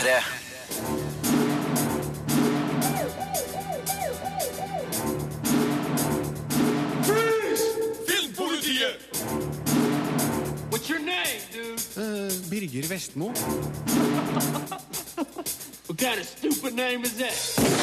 [0.00, 0.22] P3.
[8.06, 8.96] Filmpolitiet!
[10.70, 11.78] What's your name, dude?
[12.48, 13.28] Birger Vestmo.
[15.86, 17.79] What kind of stupid name is that?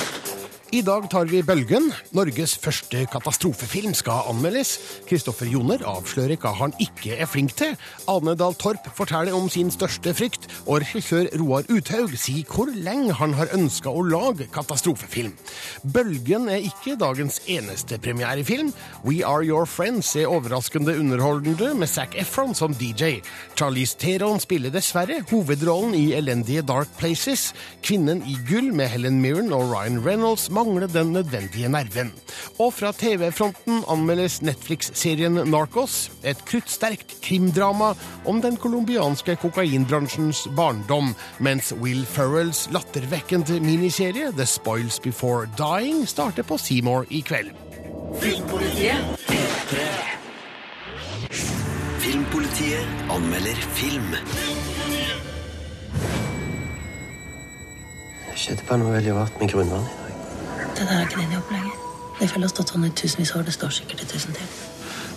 [0.76, 1.86] I dag tar vi bølgen.
[2.12, 4.74] Norges første katastrofefilm skal anmeldes.
[5.08, 7.78] Kristoffer Joner avslører hva han ikke er flink til.
[8.12, 10.50] Ane Dahl Torp forteller om sin største frykt.
[10.66, 15.38] Og regissør Roar Uthaug sier hvor lenge han har ønska å lage katastrofefilm.
[15.96, 18.74] Bølgen er ikke dagens eneste premierefilm.
[19.08, 23.22] We Are Your Friends er overraskende underholdende med Zac Efron som DJ.
[23.56, 27.54] Charlize Theron spiller dessverre hovedrollen i elendige Dark Places.
[27.88, 32.12] Kvinnen i gull med Helen Mirren og Ryan Reynolds mangler den nødvendige nerven.
[32.60, 37.94] Og fra TV-fronten anmeldes Netflix-serien Narcos, et kruttsterkt krimdrama
[38.26, 46.44] om den colombianske kokainbransjens barndom, mens Will Ferrells lattervekkende miniserie The Spoils Before Dying starter
[46.44, 47.54] på Seymour i kveld.
[52.00, 54.12] Filmpolitiet anmelder film.
[58.28, 60.07] Det skjedde bare noe veldig rart med grunnvannet i dag.
[60.78, 61.78] Det der er ikke din jobb lenger.
[62.20, 63.48] Det har stått sånn i tusenvis av år.
[63.50, 64.50] Det står sikkert i tusen til.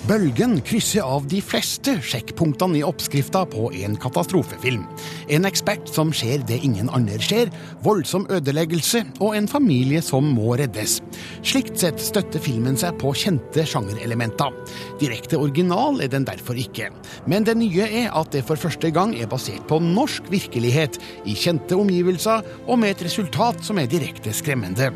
[0.08, 4.86] Bølgen krysser av de fleste sjekkpunktene i oppskrifta på en katastrofefilm.
[5.28, 7.52] En ekspert som ser det ingen andre ser,
[7.84, 10.96] voldsom ødeleggelse og en familie som må reddes.
[11.44, 14.56] Slikt sett støtter filmen seg på kjente sjangerelementer.
[15.02, 16.88] Direkte original er den derfor ikke.
[17.28, 20.96] Men det nye er at det for første gang er basert på norsk virkelighet,
[21.28, 24.88] i kjente omgivelser og med et resultat som er direkte skremmende.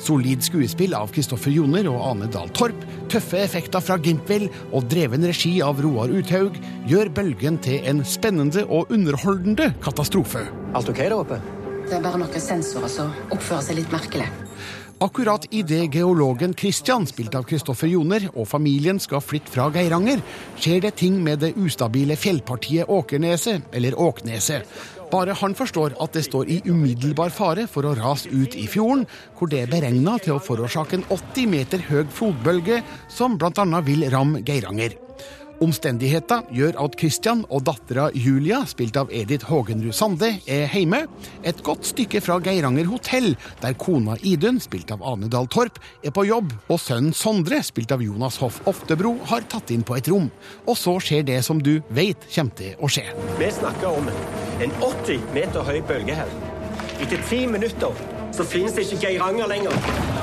[0.00, 5.26] Solid skuespill av Kristoffer Joner og Ane Dahl Torp, tøffe effekter fra Gimpvel og dreven
[5.28, 6.56] regi av Roar Uthaug
[6.88, 10.46] gjør Bølgen til en spennende og underholdende katastrofe.
[10.72, 11.40] Alt ok der oppe?
[11.84, 14.28] Det er bare noen sensorer som oppfører seg litt merkelig.
[15.00, 20.20] Akkurat idet geologen Christian, spilt av Kristoffer Joner, og familien skal flytte fra Geiranger,
[20.60, 24.68] skjer det ting med det ustabile fjellpartiet Åkerneset, eller Åkneset.
[25.10, 29.06] Bare han forstår at det står i umiddelbar fare for å rase ut i fjorden,
[29.38, 33.66] hvor det er beregna til å forårsake en 80 meter høy flodbølge, som bl.a.
[33.86, 35.09] vil ramme Geiranger.
[35.60, 41.02] Omstendigheter gjør at Christian og dattera Julia, spilt av Edith Hågenrud Sande, er hjemme.
[41.44, 46.14] Et godt stykke fra Geiranger hotell, der kona Idun, spilt av Ane Dahl Torp, er
[46.16, 50.08] på jobb, og sønnen Sondre, spilt av Jonas Hoff Oftebro, har tatt inn på et
[50.08, 50.30] rom.
[50.64, 53.04] Og så skjer det som du vet kommer til å skje.
[53.36, 54.08] Vi snakker om
[54.64, 56.32] en 80 meter høy bølge her.
[57.00, 57.92] Etter ti minutter
[58.32, 60.19] så finnes det ikke Geiranger lenger.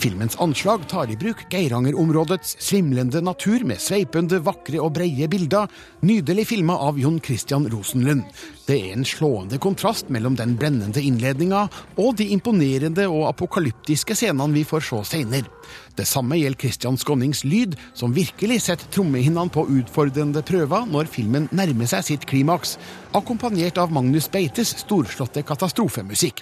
[0.00, 5.68] Filmens anslag tar i bruk Geirangerområdets svimlende natur med sveipende, vakre og breie bilder,
[6.08, 8.22] nydelig filma av Jon Christian Rosenlund.
[8.64, 11.66] Det er en slående kontrast mellom den brennende innledninga
[12.00, 15.52] og de imponerende og apokalyptiske scenene vi får se senere.
[16.00, 21.48] Det samme gjelder Christian Skonnings lyd, som virkelig setter trommehinnene på utfordrende prøver når filmen
[21.52, 22.78] nærmer seg sitt klimaks,
[23.12, 26.40] akkompagnert av Magnus Beites storslåtte katastrofemusikk.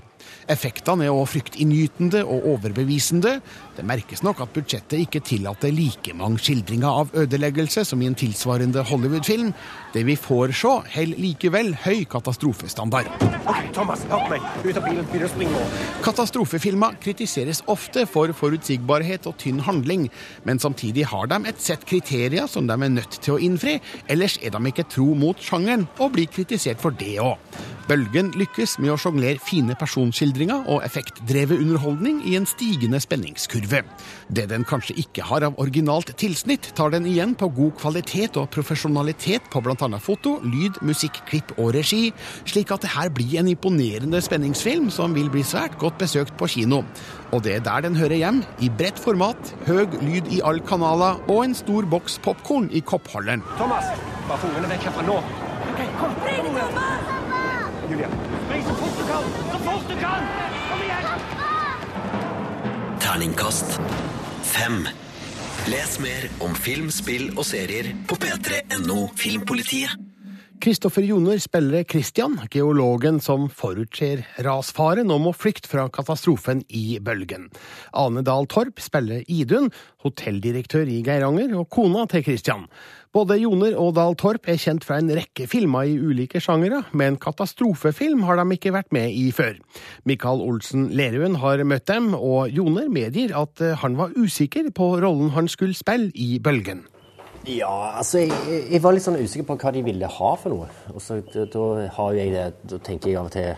[0.48, 3.38] Effektene er også fryktinngytende og overbevisende.
[3.76, 8.16] Det merkes nok at budsjettet ikke tillater like mange skildringer av ødeleggelse som i en
[8.18, 9.52] tilsvarende Hollywood-film.
[9.94, 13.10] Det vi får se, holder likevel høy katastrofestandard.
[13.76, 14.44] Thomas, hør meg.
[14.64, 15.64] Ut av bilen, begynner å springe nå.
[16.04, 20.08] Katastrofefilmer kritiseres ofte for forutsigbarhet og tynn handling,
[20.44, 23.78] men samtidig har de et sett kriterier som de er nødt til å innfri,
[24.10, 27.40] ellers er de ikke tro mot sjangeren og blir kritisert for det òg.
[27.88, 33.80] Bølgen lykkes med å sjonglere fine personskildringer og effektdrevet underholdning i en stigende spenningskurve.
[34.28, 38.50] Det den kanskje ikke har av originalt tilsnitt, tar den igjen på god kvalitet og
[38.52, 39.88] profesjonalitet på bl.a.
[40.04, 42.10] foto, lyd, musikk, klipp og regi,
[42.44, 46.50] slik at det her blir en imponerende spenningsfilm som vil bli svært godt besøkt på
[46.58, 46.82] kino.
[47.32, 51.20] Og det er der den hører hjem, i bredt format, høy lyd i alle kanaler
[51.28, 53.42] og en stor boks popkorn i koppholderen.
[53.56, 53.86] Thomas,
[54.28, 55.18] bare få ungene vekk herfra nå.
[55.72, 56.12] Ok, kom.
[56.24, 56.86] kom pappa!
[57.88, 58.08] Julia,
[58.46, 59.24] spring så fort du kan.
[59.52, 60.22] Så fort du kan.
[60.68, 61.06] Kom igjen.
[63.04, 63.80] Terningkast
[64.48, 64.88] fem.
[65.68, 70.07] Les mer om film, spill og serier på p3.no Filmpolitiet.
[70.58, 77.44] Kristoffer Joner spiller Christian, geologen som forutser rasfaren og må flykte fra katastrofen i bølgen.
[77.94, 79.70] Ane Dahl Torp spiller Idun,
[80.02, 82.66] hotelldirektør i Geiranger, og kona til Christian.
[83.14, 87.20] Både Joner og Dahl Torp er kjent fra en rekke filmer i ulike sjangere, men
[87.22, 89.56] katastrofefilm har de ikke vært med i før.
[90.10, 95.36] Michael Olsen Lerøen har møtt dem, og Joner medgir at han var usikker på rollen
[95.38, 96.88] han skulle spille i bølgen.
[97.48, 98.32] Ja, altså jeg,
[98.68, 100.68] jeg var litt sånn usikker på hva de ville ha for noe.
[100.92, 101.64] Og så da,
[101.96, 103.54] har jeg det Da tenker jeg av og til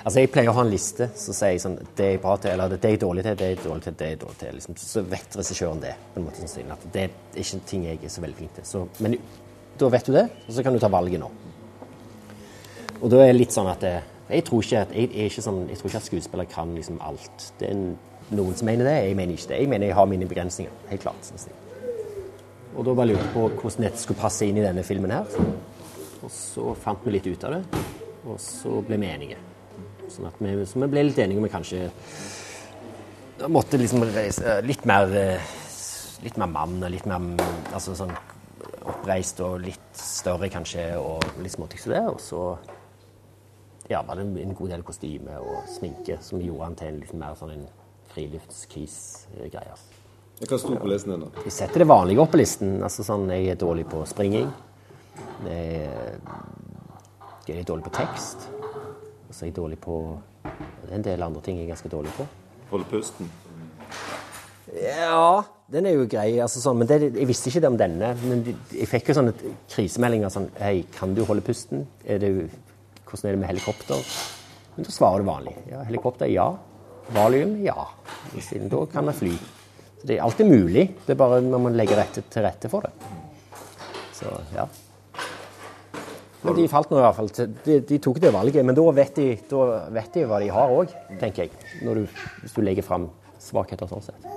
[0.00, 2.54] Altså, Jeg pleier å ha en liste så sier jeg sånn Det er bra til,
[2.54, 4.54] eller det er dårlig til, det er dårlig til, det er dårlig til.
[4.56, 4.78] Liksom.
[4.80, 5.94] Så vet regissøren det.
[6.14, 8.68] på en måte sånn, at Det er ikke ting jeg er så veldig flink til.
[8.68, 9.18] Så, men
[9.80, 11.30] da vet du det, og så kan du ta valget nå.
[13.00, 13.94] Og da er det litt sånn at det,
[14.30, 17.50] jeg, tror ikke at, jeg, sånn, at skuespillere kan liksom alt.
[17.60, 17.96] Det er en,
[18.30, 19.64] noen som mener det, jeg mener ikke det.
[19.64, 20.86] Jeg mener jeg har mine begrensninger.
[20.92, 21.32] Helt klart.
[21.32, 21.69] Sånn.
[22.76, 25.26] Og da bare lurte jeg på hvordan dette skulle passe inn i denne filmen her.
[26.20, 27.84] Og så fant vi litt ut av det,
[28.28, 29.38] og så ble vi enige.
[30.10, 31.86] Sånn at vi, så vi ble litt enige om vi kanskje
[33.48, 35.52] måtte liksom reise litt mer eh,
[36.24, 37.24] litt mer mann og litt mer
[37.72, 38.12] altså sånn
[38.90, 42.02] oppreist og litt større kanskje, og litt småting som det.
[42.10, 42.42] Og så
[43.90, 47.16] ja, var det en god del kostyme og sminke som gjorde han til en litt
[47.18, 47.66] mer sånn en
[48.12, 49.78] friluftskis-greie.
[50.40, 51.42] Hva sto på listen din, da?
[51.44, 52.78] Jeg setter det vanlige opp på listen.
[52.82, 54.48] altså sånn, Jeg er dårlig på springing.
[55.44, 56.16] Jeg er,
[57.46, 58.48] jeg er dårlig på tekst.
[59.28, 59.98] Og så er jeg dårlig på
[60.90, 62.24] en del andre ting jeg er ganske dårlig på.
[62.70, 63.28] Holde pusten?
[64.80, 66.38] Ja, den er jo grei.
[66.40, 68.14] altså sånn, men det, Jeg visste ikke det om denne.
[68.24, 68.42] Men
[68.72, 69.36] jeg fikk jo sånne
[69.68, 71.86] krisemeldinger sånn Hei, kan du holde pusten?
[72.06, 72.32] Er det,
[73.04, 74.00] hvordan er det med helikopter?
[74.74, 75.56] Men da svarer du vanlig.
[75.68, 76.54] Ja, helikopter, ja.
[77.12, 77.90] Valium, ja.
[78.40, 79.38] Siden da kan vi fly.
[80.00, 80.86] Så det er alltid mulig.
[81.06, 82.92] Det er bare man må legge rette, til rette for det.
[84.16, 84.66] Så ja.
[86.40, 88.84] Men de falt nå i hvert fall til De, de tok det valget, men da
[88.96, 91.66] vet de, da vet de hva de har òg, tenker jeg.
[91.84, 93.10] Når du, hvis du legger fram
[93.40, 94.30] svakheter sånn sett.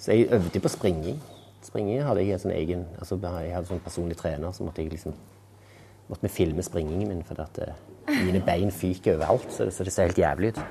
[0.00, 1.20] Så jeg øvde på springing.
[1.64, 4.94] Springing hadde jeg en sånn egen altså Jeg hadde sånn personlig trener, så måtte jeg
[4.94, 5.16] liksom
[6.10, 7.82] måtte vi filme springingen min, fordi at eh,
[8.24, 9.46] mine bein fyker overalt.
[9.52, 10.62] Så det, så ser helt jævlig ut.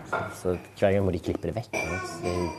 [0.42, 1.78] Så hver gang må de klippe det vekk.
[1.78, 2.50] Så, jeg,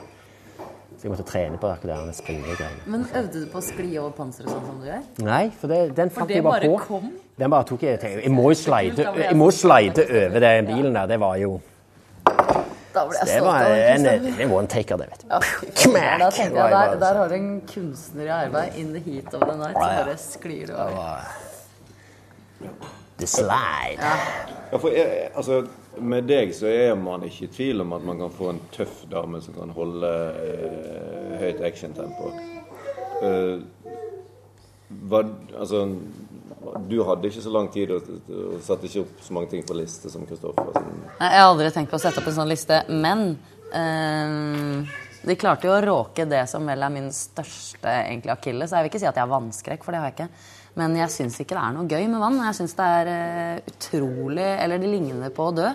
[1.00, 2.82] så jeg måtte trene på det der springegreiene.
[2.92, 5.04] Men øvde du på å skli over panseret sånn som du gjør?
[5.24, 6.82] Nei, for det, den fant det jeg bare bare på.
[6.90, 7.06] kom?
[7.40, 8.18] Den bare tok jeg til.
[8.20, 11.08] Jeg må jo slide, jeg må slide over den bilen der.
[11.08, 11.54] Det var jo
[12.92, 15.26] Da ble jeg Det stolt var av en, var en taker, det, vet du.
[15.30, 15.40] Ja,
[15.80, 16.20] Kmæk!
[16.20, 17.20] Da jeg, der, der sånn.
[17.22, 18.76] har du en kunstner i arbeid.
[18.82, 19.72] In the heat of the night.
[19.72, 21.32] Så bare sklir du over.
[23.24, 24.04] The slide.
[24.68, 25.62] Ja, for jeg, altså,
[26.00, 29.02] med deg så er man ikke i tvil om at man kan få en tøff
[29.10, 30.10] dame som kan holde
[30.44, 32.30] eh, høyt actiontempo.
[33.22, 33.60] Eh,
[35.10, 35.26] hva-
[35.58, 35.84] altså,
[36.90, 38.08] du hadde ikke så lang tid og,
[38.64, 40.72] satte ikke opp så mange ting på liste som Kristoffer.
[40.74, 40.96] Sånn.
[41.20, 43.26] Nei, Jeg har aldri tenkt på å sette opp en sånn liste, men
[43.72, 48.66] eh, de klarte jo å råke det som vel er min største egentlig akille.
[48.68, 50.30] Så jeg vil ikke si at jeg har vannskrekk, for det har jeg ikke.
[50.80, 52.40] Men jeg syns ikke det er noe gøy med vann.
[52.48, 55.68] Jeg syns det er eh, utrolig Eller det ligner på å dø.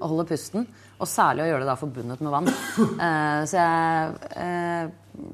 [0.00, 0.66] Å holde pusten.
[1.00, 2.52] Og særlig å gjøre det da forbundet med vann.
[3.00, 4.14] Eh, så jeg
[4.44, 4.90] eh,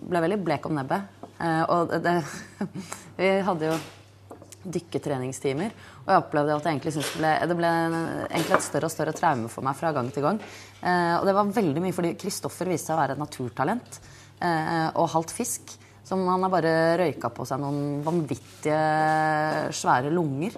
[0.07, 1.13] ble veldig blek om nebbet.
[1.73, 2.15] Og det,
[3.19, 3.79] Vi hadde jo
[4.77, 5.75] dykketreningstimer.
[6.05, 7.73] Og jeg opplevde at jeg egentlig syntes det ble, det ble
[8.31, 10.39] egentlig et større og større traume for meg fra gang til gang.
[10.83, 14.01] Og det var veldig mye fordi Kristoffer viste seg å være et naturtalent.
[14.97, 15.77] Og halvt fisk.
[16.07, 16.73] Som han har bare
[17.03, 18.81] røyka på seg noen vanvittige
[19.75, 20.55] svære lunger.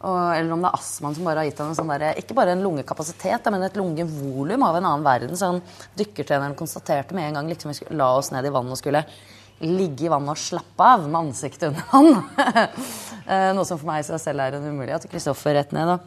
[0.00, 2.36] Og, eller om det er astmaen som bare har gitt ham en sånn der, ikke
[2.36, 5.36] bare en lungekapasitet, men et lungevolum av en annen verden.
[5.36, 5.60] Så han,
[5.96, 9.04] dykkertreneren konstaterte med en gang liksom, vi la oss ned i vannet og skulle
[9.60, 12.12] ligge i vannet og slappe av med ansiktet under han.
[13.30, 15.04] Eh, Noe som for meg i seg selv er en umulighet.
[15.06, 16.06] Kristoffer rett ned og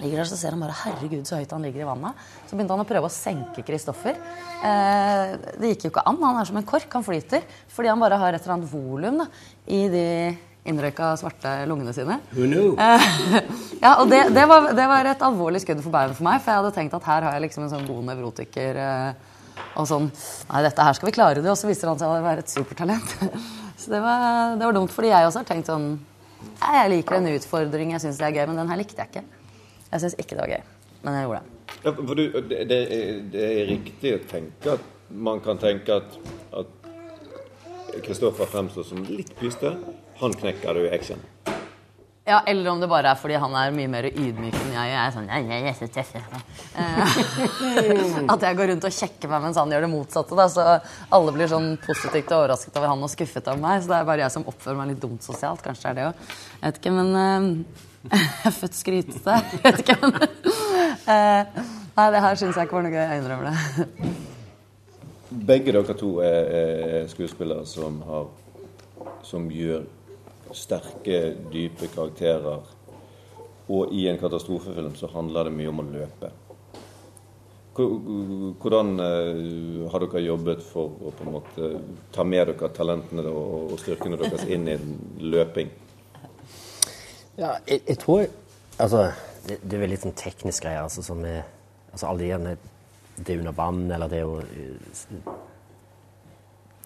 [0.00, 2.22] ligger der, så ser han bare herregud så høyt han ligger i vannet.
[2.46, 4.16] Så begynte han å prøve å senke Kristoffer.
[4.62, 6.20] Eh, det gikk jo ikke an.
[6.22, 6.88] Han er som en kork.
[6.94, 7.44] Han flyter.
[7.72, 9.22] Fordi han bare har et eller annet volum
[9.66, 10.06] i de
[10.68, 12.20] innrøyka svarte lungene sine.
[12.36, 12.76] Who knew?
[12.78, 13.08] Eh,
[13.84, 16.40] ja, og det, det, var, det var et alvorlig skudd for baugen for meg.
[16.44, 18.80] For jeg hadde tenkt at her har jeg liksom en sånn god nevrotiker.
[18.86, 19.28] eh,
[19.76, 20.08] og sånn
[20.48, 21.50] Nei, dette her skal vi klare det.
[21.52, 23.18] Og så viser han seg å være et supertalent.
[23.82, 25.86] Så det var, det var dumt, fordi jeg også har tenkt sånn
[26.62, 29.41] jeg liker en utfordring, jeg syns det er gøy, men den her likte jeg ikke.
[29.92, 30.62] Jeg syns ikke det var gøy,
[31.02, 31.58] men jeg gjorde det.
[31.82, 36.00] Ja, for du, det, det, er, det er riktig å tenke at man kan tenke
[36.00, 36.16] at,
[36.56, 39.74] at Kristoffer fremstår som litt pyste.
[40.22, 41.20] Han knekker det i action.
[42.24, 44.90] Ja, Eller om det bare er fordi han er mye mer ydmyk enn jeg.
[44.92, 46.06] Jeg er sånn, jeg, jeg jeg, jeg,
[46.78, 48.28] jeg».
[48.30, 50.38] At jeg går rundt og kjekker meg mens han gjør det motsatte.
[50.38, 50.66] Da, så
[51.18, 53.82] alle blir sånn positivt og overrasket over han og skuffet over meg.
[53.82, 55.64] Så det er bare jeg som oppfører meg litt dumt sosialt.
[55.66, 56.36] Kanskje det er det òg.
[56.54, 57.90] Jeg vet ikke, men eh,
[58.60, 59.38] født skrytete.
[59.62, 59.96] Vet ikke,
[61.06, 63.02] eh, Nei, det her syns jeg ikke var noe gøy.
[63.04, 64.12] Jeg innrømmer det.
[65.48, 68.30] Begge dere to er, er skuespillere som, har,
[69.24, 69.84] som gjør
[70.56, 71.20] sterke,
[71.52, 72.64] dype karakterer.
[73.72, 76.32] Og i en katastrofefilm så handler det mye om å løpe.
[77.72, 81.70] Hvordan eh, har dere jobbet for å på en måte
[82.12, 84.76] ta med dere talentene og styrkene deres inn i
[85.24, 85.72] løping?
[87.38, 88.26] Ja, jeg, jeg tror
[88.80, 89.12] Altså,
[89.46, 90.80] det, det er veldig sånn teknisk greie.
[90.80, 91.42] Altså, som er,
[91.92, 92.54] altså alle de gjerne
[93.16, 94.36] Det under vann, eller det å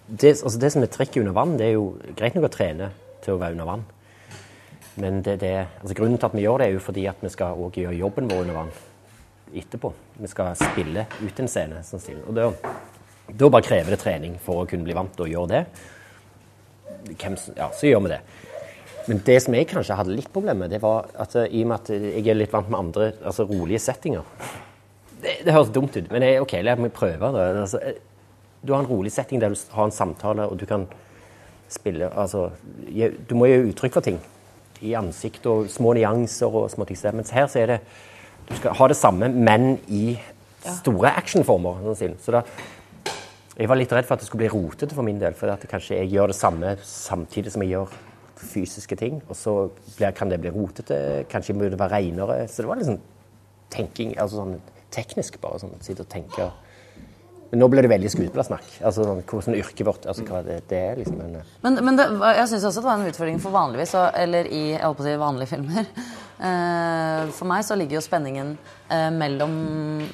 [0.07, 2.93] det, altså det som er trekket under vann, det er jo greit nok å trene
[3.25, 3.81] til å være under vann.
[5.03, 5.51] Men det, det,
[5.81, 7.99] altså grunnen til at vi gjør det, er jo fordi at vi skal også gjøre
[7.99, 8.71] jobben vår under vann
[9.51, 9.91] etterpå.
[10.23, 11.83] Vi skal spille ut en scene.
[11.87, 12.23] Sånn.
[12.23, 12.47] Og da,
[13.29, 15.65] da bare krever det trening for å kunne bli vant til å gjøre det.
[17.17, 18.23] Hvem, ja, så gjør vi det.
[19.07, 21.77] Men det som jeg kanskje hadde litt problem med, det var at i og med
[21.79, 24.27] at jeg er litt vant med andre altså rolige settinger
[25.23, 27.31] Det, det høres dumt ut, men jeg, OK, la meg prøve.
[27.33, 27.45] det.
[27.63, 27.81] Altså,
[28.67, 30.87] du har en rolig setting der du har en samtale, og du kan
[31.69, 32.51] spille Altså,
[33.29, 34.19] du må gi uttrykk for ting.
[34.83, 36.99] I ansikt og små nyanser og små ting.
[37.17, 37.81] Mens her så er det
[38.47, 40.19] Du skal ha det samme, men i
[40.63, 41.95] store actionformer.
[41.95, 42.15] sånn.
[42.23, 42.43] Så da
[43.57, 45.35] jeg var litt redd for at det skulle bli rotete for min del.
[45.35, 47.97] For at kanskje jeg gjør det samme samtidig som jeg gjør
[48.41, 49.23] fysiske ting.
[49.29, 49.57] Og så
[49.97, 51.25] blir, kan det bli rotete.
[51.31, 52.47] Kanskje må det være renere.
[52.49, 53.03] Så det var sånn
[53.73, 54.59] tenking, altså sånn
[54.95, 55.61] teknisk bare.
[55.63, 56.51] sånn, Sitte og tenke.
[57.51, 58.71] Men nå ble det veldig skuespillersnakk.
[58.83, 60.97] Altså sånn, hvordan yrket vårt altså hva det, det er.
[60.99, 61.19] liksom.
[61.23, 62.07] Men, eh, Men, men det,
[62.41, 65.19] jeg syns også det var en utfordring for vanligvis, eller i jeg på å si,
[65.27, 65.91] vanlige filmer.
[66.37, 68.51] Eh, For meg så ligger jo spenningen
[68.93, 69.55] eh, mellom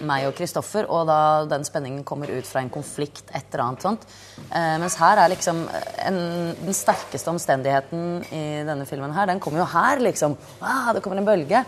[0.06, 1.16] meg og Kristoffer, og da
[1.50, 4.06] den spenningen kommer ut fra en konflikt, et eller annet sånt.
[4.52, 5.64] Mens her er liksom
[6.06, 6.20] en,
[6.60, 10.36] den sterkeste omstendigheten i denne filmen her, den kommer jo her, liksom.
[10.62, 11.64] Ah, det kommer en bølge.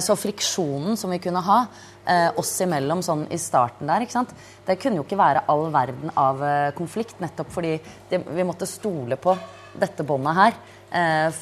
[0.00, 1.60] Så friksjonen som vi kunne ha
[2.06, 4.34] eh, oss imellom sånn i starten der, ikke sant?
[4.66, 7.76] det kunne jo ikke være all verden av eh, konflikt, nettopp fordi
[8.10, 9.34] det, vi måtte stole på
[9.80, 10.60] dette båndet her.
[11.00, 11.40] Eh,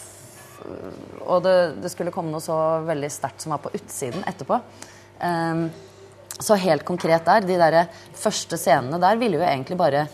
[1.27, 4.59] og det, det skulle komme noe så veldig sterkt som var på utsiden etterpå.
[5.25, 5.69] Ehm,
[6.38, 7.77] så helt konkret der, de der
[8.19, 10.07] første scenene der ville jo egentlig bare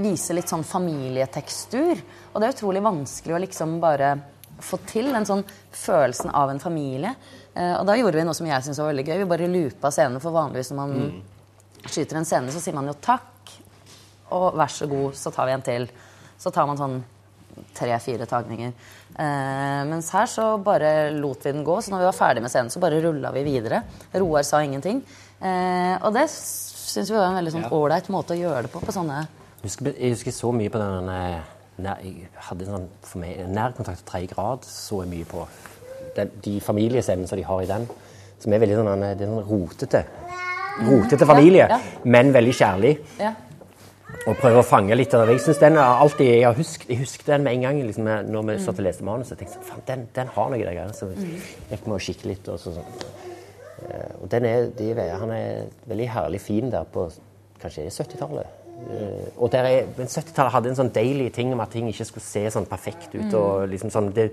[0.00, 2.00] vise litt sånn familietekstur.
[2.32, 4.14] Og det er utrolig vanskelig å liksom bare
[4.64, 7.14] få til den sånn følelsen av en familie.
[7.54, 9.18] Eh, og da gjorde vi noe som jeg syntes var veldig gøy.
[9.22, 11.22] Vi bare loopa scenene, for vanligvis når man
[11.86, 13.54] skyter en scene, så sier man jo takk,
[14.36, 15.88] og vær så god, så tar vi en til.
[16.40, 17.00] Så tar man sånn
[17.76, 18.72] tre-fire tagninger.
[19.10, 22.52] Eh, mens her så bare lot vi den gå, så når vi var ferdig med
[22.52, 23.82] scenen, så bare rulla vi videre.
[24.14, 25.02] Roar sa ingenting.
[25.40, 28.82] Eh, og det syns vi var en veldig sånn ålreit måte å gjøre det på.
[28.84, 29.24] på sånne
[29.60, 33.38] Jeg husker, jeg husker så mye på den eh, nær, Jeg hadde sånn for meg,
[33.48, 35.44] nærkontakt til tredje grad så jeg mye på
[36.16, 37.86] den, de familiescenene som de har i den,
[38.40, 40.04] som er veldig sånn, det er sånn rotete.
[40.86, 41.80] Rotete familie, Ja, ja.
[42.04, 42.98] men veldig kjærlig.
[43.20, 43.34] ja.
[44.26, 45.36] Og prøver å fange litt av det.
[45.36, 48.04] Jeg synes den er alltid, jeg har husket, jeg husket den med en gang liksom,
[48.28, 49.38] når vi satt og leste manuset.
[49.38, 50.92] Jeg tenkte sånn, den, den har noe der greiene.
[50.98, 52.48] Så gikk vi og kikket litt.
[52.52, 53.04] Og så, sånn.
[53.86, 57.06] Eh, Og den er, de, han er veldig herlig fin der på
[57.62, 58.59] kanskje 70-tallet.
[58.88, 62.06] Eh, Og der er, men 70-tallet hadde en sånn deilig ting om at ting ikke
[62.08, 63.34] skulle se sånn perfekt ut.
[63.34, 64.30] og liksom sånn, det,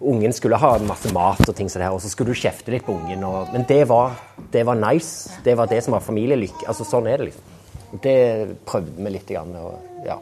[0.00, 2.86] Ungen skulle ha masse mat og ting sånn her, og så skulle du kjefte litt
[2.86, 3.24] på ungen.
[3.24, 4.14] Og, men det var,
[4.50, 5.28] det var nice.
[5.44, 6.64] Det var det som var familielykke.
[6.72, 7.98] Altså, sånn er det, liksom.
[8.00, 8.16] Det
[8.64, 9.28] prøvde vi litt.
[9.28, 10.16] Grann, og, ja.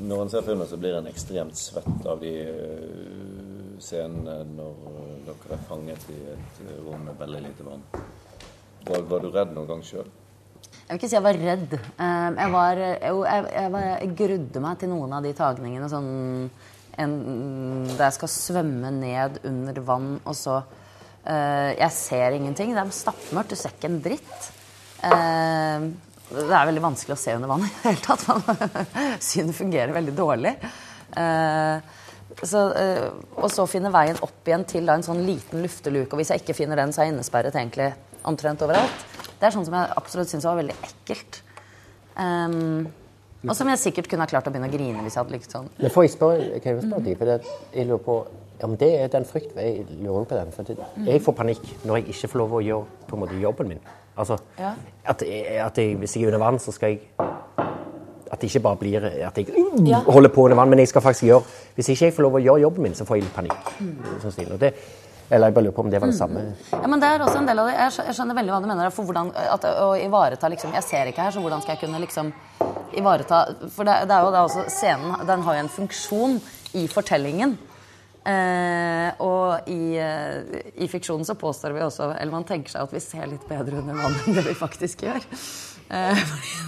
[0.00, 5.14] Når en ser filmen, så blir en ekstremt svett av de øh, scenene når øh,
[5.28, 7.84] dere er fanget i et rom med veldig lite vann.
[8.88, 10.08] Var, var du redd noen gang sjøl?
[10.84, 11.74] Jeg vil ikke si jeg var redd.
[11.74, 13.74] Eh, Jeg, var, jeg, jeg,
[14.04, 15.88] jeg grudde meg til noen av de tagningene.
[15.90, 16.10] Sånn
[17.00, 17.14] en,
[17.88, 22.74] der jeg skal svømme ned under vann, og så uh, Jeg ser ingenting.
[22.76, 23.54] Det er stappmørkt.
[23.54, 24.50] Du ser ikke en dritt.
[25.02, 25.90] Uh,
[26.34, 28.78] det er veldig vanskelig å se under vann i det hele tatt.
[29.28, 30.54] Synet fungerer veldig dårlig.
[31.16, 31.82] Uh,
[32.42, 36.12] så, eh, og så finne veien opp igjen til da, en sånn liten lufteluke.
[36.14, 37.92] Og hvis jeg ikke finner den, så er jeg innesperret egentlig
[38.26, 39.04] omtrent overalt.
[39.40, 41.40] Det er sånn som jeg absolutt syns var veldig ekkelt.
[42.16, 42.86] Um,
[43.44, 45.52] og som jeg sikkert kunne ha klart å begynne å grine hvis jeg hadde likt
[45.52, 45.66] sånn.
[45.80, 48.16] Men får jeg spørre, kan jeg spørre deg, for det, jeg lurer på
[48.64, 49.58] om Det er den frykten.
[49.60, 50.52] Jeg lurer på den.
[50.54, 53.40] For det, jeg får panikk når jeg ikke får lov å gjøre på en måte
[53.42, 53.80] jobben min.
[54.16, 54.70] Altså, Ja.
[55.04, 57.00] at, at jeg, Hvis jeg er under vann, så skal jeg
[58.30, 59.48] At det ikke bare blir at jeg
[59.84, 60.00] Ja.
[60.06, 61.42] holder på under vann, men jeg skal faktisk gjøre
[61.74, 63.72] Hvis ikke jeg får lov å gjøre jobben min, så får jeg litt panikk.
[64.22, 64.52] Sånn.
[64.52, 64.72] Og det,
[65.30, 66.42] eller jeg bare lurer på om det var det samme.
[66.70, 67.76] Ja, men det er også en del av det.
[67.78, 68.90] Jeg skjønner veldig hva du mener.
[68.94, 72.00] For hvordan, at, å ivareta liksom, Jeg ser ikke her, så hvordan skal jeg kunne
[72.02, 72.32] liksom
[72.94, 76.36] ivareta For det, det er jo da også scenen Den har jo en funksjon
[76.76, 77.56] i fortellingen.
[78.24, 82.94] Eh, og i, eh, i fiksjonen så påstår vi også Eller man tenker seg at
[82.94, 85.26] vi ser litt bedre under vann enn det vi faktisk gjør.
[85.92, 86.22] Eh,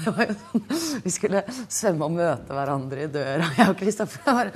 [0.04, 0.66] det var jo sånn
[1.06, 4.52] Vi skulle svømme og møte hverandre i døra, jeg og Kristoffer.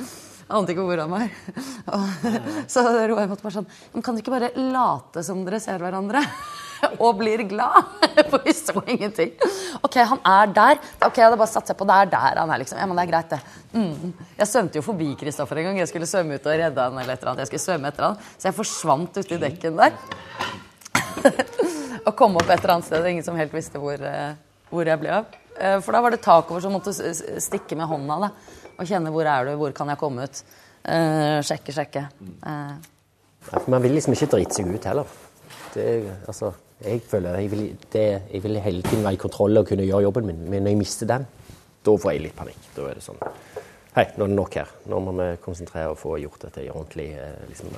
[0.51, 1.29] Ante ikke hvor han var.
[1.95, 2.25] Og,
[2.71, 6.25] så Roar måtte bare sånn Men kan dere ikke bare late som dere ser hverandre?
[7.05, 7.85] og blir glad.
[8.31, 9.35] For vi så ingenting.
[9.85, 10.81] Ok, han er der.
[11.05, 12.81] Ok, jeg hadde bare satset på det er der han er, liksom.
[12.81, 13.41] Ja, men det er greit, det.
[13.75, 14.15] Mm.
[14.39, 15.81] Jeg svømte jo forbi Kristoffer en gang.
[15.83, 17.45] Jeg skulle svømme ut og redde han eller et eller annet.
[17.45, 18.31] Jeg skulle svømme etter han.
[18.37, 19.99] Så jeg forsvant uti dekken der.
[22.07, 23.11] og kom opp et eller annet sted.
[23.13, 24.33] Ingen som helt visste hvor, eh,
[24.73, 25.37] hvor jeg ble av.
[25.59, 28.33] Eh, For da var det takover som måtte stikke med hånda da,
[28.81, 30.43] og kjenne hvor er du, hvor kan jeg komme ut.
[30.81, 32.07] Uh, sjekke, sjekke.
[32.41, 32.77] Uh.
[33.51, 35.13] Ja, man vil liksom ikke drite seg ut heller.
[35.75, 35.85] Det,
[36.29, 36.51] altså,
[36.83, 40.07] jeg føler jeg vil, det, jeg vil hele tiden være i kontroll og kunne gjøre
[40.09, 41.27] jobben min, men når jeg mister den,
[41.87, 42.65] da får jeg litt panikk.
[42.77, 43.21] Da er det sånn
[43.91, 44.69] Hei, nå er det nok her.
[44.87, 47.09] Nå må vi konsentrere og få gjort dette ordentlig.
[47.19, 47.73] eh, Liksom,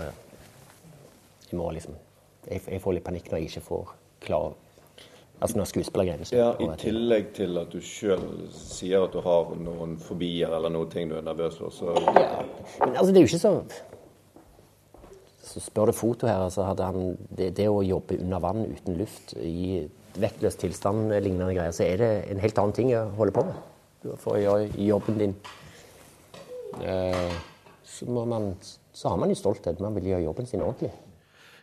[1.48, 1.94] jeg må liksom
[2.50, 3.94] jeg, jeg får litt panikk når jeg ikke får
[4.26, 4.52] klar
[5.42, 6.38] Altså når skuespillergreiene skjer.
[6.38, 8.22] Ja, I tillegg til at du sjøl
[8.54, 12.94] sier at du har noen fobier eller noe ting du er nervøs for, så Men
[12.94, 13.54] altså, det er jo ikke så
[15.42, 18.96] Så spør du foto her, altså hadde han det, det å jobbe under vann uten
[19.00, 19.82] luft i
[20.22, 23.58] vektløs tilstand lignende greier, så er det en helt annen ting å holde på med.
[24.04, 25.34] Du- For å gjøre jobben din
[26.86, 27.32] eh,
[27.84, 28.52] så, man,
[28.92, 29.80] så har man jo stolthet.
[29.82, 30.90] Man vil gjøre jobben sin ordentlig.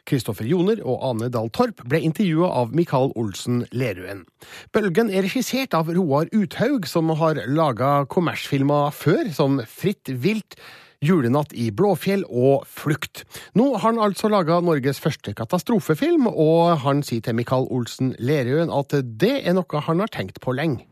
[0.09, 4.25] Kristoffer Joner og Ane Dahl Torp ble intervjua av Mikael Olsen Lerøen.
[4.73, 10.57] Bølgen er regissert av Roar Uthaug, som har laga kommersfilmer før, som Fritt vilt,
[10.99, 13.23] Julenatt i Blåfjell og Flukt.
[13.55, 18.73] Nå har han altså laga Norges første katastrofefilm, og han sier til Mikael Olsen Lerøen
[18.73, 20.83] at det er noe han har tenkt på lenge.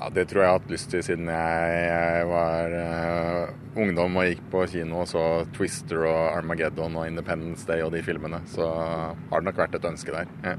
[0.00, 4.28] Ja, Det tror jeg jeg har hatt lyst til siden jeg, var uh, ungdom og
[4.28, 5.24] gikk på kino og så
[5.54, 8.42] Twister og Armageddon og Independence Day og de filmene.
[8.50, 10.30] Så har det nok vært et ønske der.
[10.44, 10.56] Ja.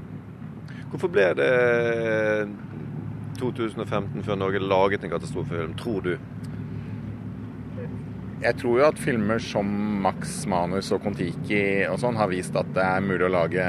[0.90, 1.52] Hvorfor ble det
[3.40, 6.14] 2015 før Norge laget en katastrofefilm, tror du?
[8.42, 9.68] Jeg tror jo at filmer som
[10.04, 13.64] Max Manus og Kon-Tiki og sånn har vist at det er mulig å lage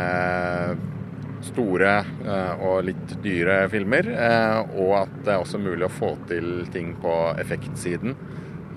[1.46, 1.94] store
[2.26, 4.10] eh, og litt dyre filmer.
[4.10, 8.16] eh, Og at det er også mulig å få til ting på effektsiden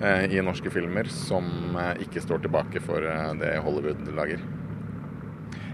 [0.01, 3.05] eh, i norske filmer som ikke står tilbake for
[3.39, 4.41] det Hollywood lager.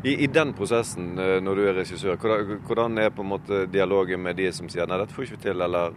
[0.06, 4.22] I, I den prosessen, når du er regissør, hvordan, hvordan er på en måte dialogen
[4.24, 5.96] med de som sier nei, dette får vi ikke til, eller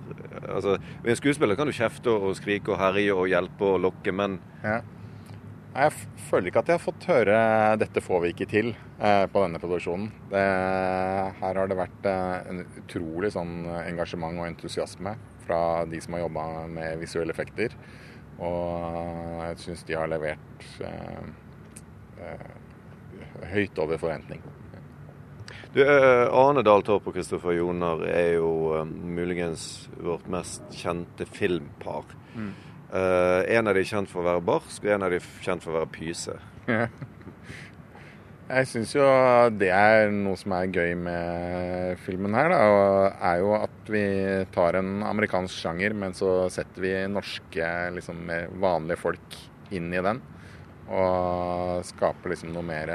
[0.48, 4.40] altså, En skuespiller kan du kjefte og skrike og herje og hjelpe og lokke, men
[4.64, 4.80] Ja.
[5.70, 5.92] Jeg
[6.26, 7.34] føler ikke at jeg har fått høre
[7.78, 10.10] 'dette får vi ikke til' eh, på denne produksjonen.
[10.30, 10.44] Det,
[11.40, 15.14] her har det vært eh, en utrolig sånn engasjement og entusiasme
[15.46, 17.76] fra de som har jobba med visuelle effekter.
[18.40, 21.28] Og jeg syns de har levert eh,
[22.24, 22.48] eh,
[23.52, 24.42] høyt over forventning.
[25.72, 31.26] Du, eh, Arne Dahl Torp og Kristoffer Joner er jo eh, muligens vårt mest kjente
[31.30, 32.10] filmpar.
[32.34, 32.50] Mm.
[32.90, 35.72] Eh, en av de kjent for å være barsk, og en av de kjent for
[35.72, 36.34] å være pyse.
[38.50, 39.04] Jeg syns jo
[39.54, 44.02] det er noe som er gøy med filmen her, da, og er jo at vi
[44.50, 48.24] tar en amerikansk sjanger, men så setter vi norske, liksom
[48.58, 49.38] vanlige folk
[49.70, 50.18] inn i den.
[50.90, 52.94] Og skaper liksom noe mer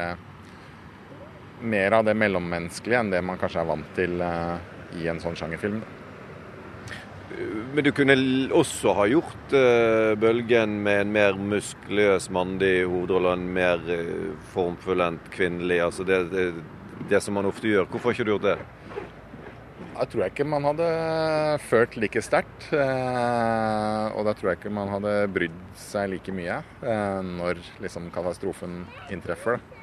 [1.65, 4.57] Mer av det mellommenneskelige enn det man kanskje er vant til eh,
[4.99, 5.77] i en sånn sjangerfilm.
[5.79, 6.04] Da.
[7.75, 8.15] Men du kunne
[8.55, 14.31] også ha gjort uh, Bølgen med en mer muskuløs mandig hovedrolle og en mer uh,
[14.53, 15.81] formfullendt kvinnelig.
[15.89, 16.47] Altså det, det,
[17.11, 17.89] det som man ofte gjør.
[17.91, 18.57] Hvorfor har ikke du gjort det?
[19.95, 20.87] Da tror jeg ikke man hadde
[21.69, 22.67] følt like sterkt.
[22.75, 28.09] Eh, og da tror jeg ikke man hadde brydd seg like mye eh, når liksom
[28.15, 28.81] katastrofen
[29.13, 29.55] inntreffer.
[29.55, 29.81] Da.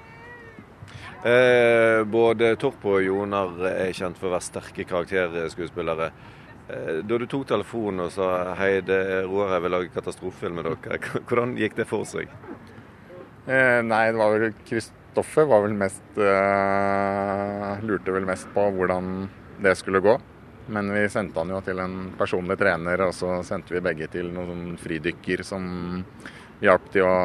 [1.23, 6.11] Eh, både Torp og Jonar er kjent for å være sterke karakterskuespillere.
[6.73, 10.59] Eh, da du tok telefonen og sa hei, det er Roar, jeg vil lage katastrofefilm
[10.61, 11.01] med dere.
[11.29, 12.33] Hvordan gikk det for seg?
[13.45, 19.27] Eh, nei, det var vel Kristoffer var vel mest eh, Lurte vel mest på hvordan
[19.63, 20.15] det skulle gå.
[20.73, 24.31] Men vi sendte han jo til en personlig trener, og så sendte vi begge til
[24.33, 25.67] noen sånn fridykker som
[26.63, 27.17] hjalp de å,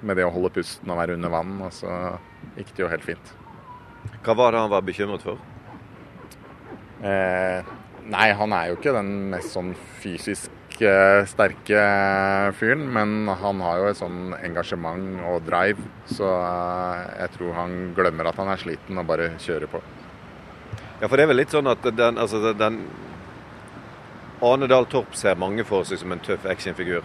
[0.00, 1.56] med det å holde pusten og være under vann.
[1.66, 1.98] Og så
[2.54, 3.34] gikk det jo helt fint.
[4.22, 5.42] Hva var det han var bekymret for?
[7.02, 7.66] Eh,
[8.12, 11.82] nei, han er jo ikke den mest sånn fysisk eh, sterke
[12.58, 17.72] fyren, men han har jo et sånn engasjement og drive, så eh, jeg tror han
[17.96, 19.82] glemmer at han er sliten og bare kjører på.
[20.98, 22.76] Ja, for det er vel litt sånn at den, altså den
[24.44, 27.02] Ane Dahl Torp ser mange for seg som en tøff actionfigur.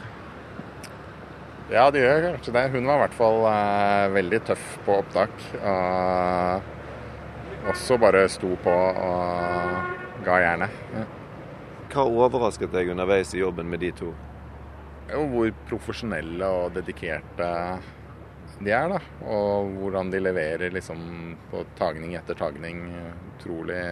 [1.71, 2.67] Ja, de gjør kanskje det.
[2.75, 5.33] Hun var i hvert fall eh, veldig tøff på opptak.
[5.63, 6.61] Og
[7.73, 10.79] også bare sto på og ga jernet.
[10.93, 11.03] Ja.
[11.93, 14.13] Hva overrasket deg underveis i jobben med de to?
[15.11, 17.49] Jo, hvor profesjonelle og dedikerte
[18.63, 18.99] de er, da.
[19.27, 21.03] Og hvordan de leverer liksom
[21.51, 22.85] på tagning etter tagning.
[23.35, 23.83] Utrolig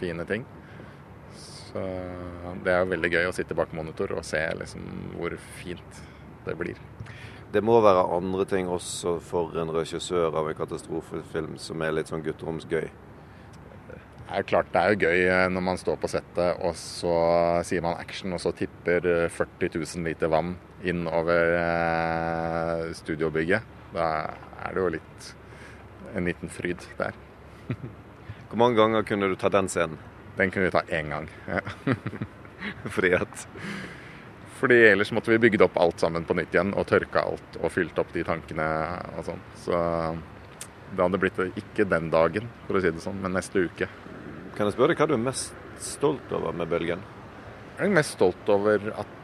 [0.00, 0.46] fine ting.
[1.34, 1.82] Så
[2.64, 6.02] det er jo veldig gøy å sitte bak monitor og se liksom hvor fint
[6.46, 6.78] det blir.
[7.50, 12.10] Det må være andre ting også for en regissør av en katastrofefilm som er litt
[12.10, 12.90] sånn gutteromsgøy.
[14.30, 17.14] Er klart det er jo gøy eh, når man står på settet og så
[17.66, 20.52] sier man action, og så tipper eh, 40 000 liter vann
[20.86, 23.66] inn over eh, studiobygget.
[23.90, 24.06] Da
[24.62, 25.30] er det jo litt
[26.14, 27.18] en liten fryd der.
[28.50, 29.98] Hvor mange ganger kunne du ta den scenen?
[30.38, 31.26] Den kunne vi ta én gang.
[31.50, 31.60] Ja.
[32.94, 33.46] Fordi at
[34.60, 37.72] Fordi ellers måtte vi bygd opp alt sammen på nytt igjen og tørka alt og
[37.74, 38.68] fylt opp de tankene
[39.16, 39.42] og sånn.
[39.64, 39.82] Så
[40.90, 43.88] det hadde blitt ikke den dagen, for å si det sånn, men neste uke.
[44.56, 47.02] Kan jeg spørre hva du er mest stolt over med Bølgen?
[47.78, 49.16] Jeg er mest stolt over at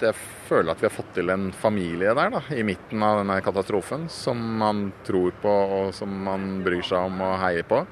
[0.00, 0.16] jeg
[0.48, 4.08] føler at vi har fått til en familie der, da, i midten av denne katastrofen.
[4.10, 7.82] Som man tror på, og som man bryr seg om og heier på.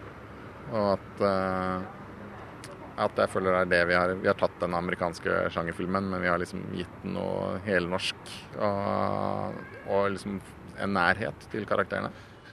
[0.73, 1.85] Og at, uh,
[3.05, 6.25] at jeg føler det er det vi har Vi har tatt den amerikanske sjangerfilmen, men
[6.25, 8.33] vi har liksom gitt den noe helnorsk.
[8.57, 9.61] Og,
[9.93, 10.41] og liksom
[10.79, 12.11] en nærhet til karakterene.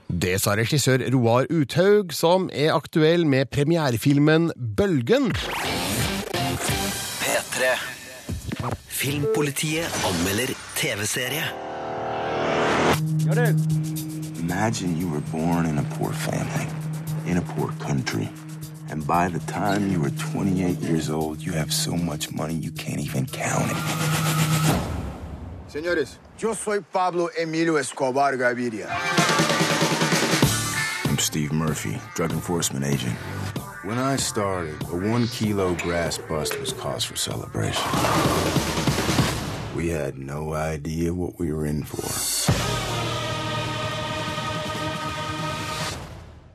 [0.07, 5.31] Det sa regissør Roar Uthaug, som er aktuell med premierefilmen Bølgen.
[7.21, 7.71] P3.
[8.87, 11.43] Filmpolitiet anmelder TV-serie.
[14.39, 16.67] Imagine you were born in a poor family,
[17.27, 18.29] in a poor country,
[18.91, 22.71] and by the time you were 28 years old, you have so much money you
[22.71, 23.77] can't even count it.
[25.67, 28.87] Señores, yo soy Pablo Emilio Escobar Gaviria.
[31.15, 33.15] I'm Steve Murphy, drug enforcement agent.
[33.85, 37.89] When I started, a one kilo grass bust was cause for celebration.
[39.77, 42.84] We had no idea what we were in for.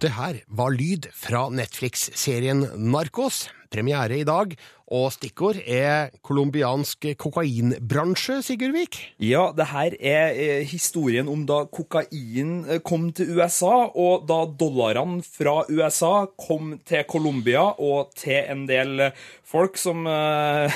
[0.01, 3.51] Det her var lyd fra Netflix-serien Narkos.
[3.71, 4.55] Premiere i dag,
[4.89, 8.97] og stikkord er colombiansk kokainbransje, Sigurd Vik.
[9.21, 14.41] Ja, det her er eh, historien om da kokain eh, kom til USA, og da
[14.49, 20.09] dollarene fra USA kom til Colombia og til en del eh, folk som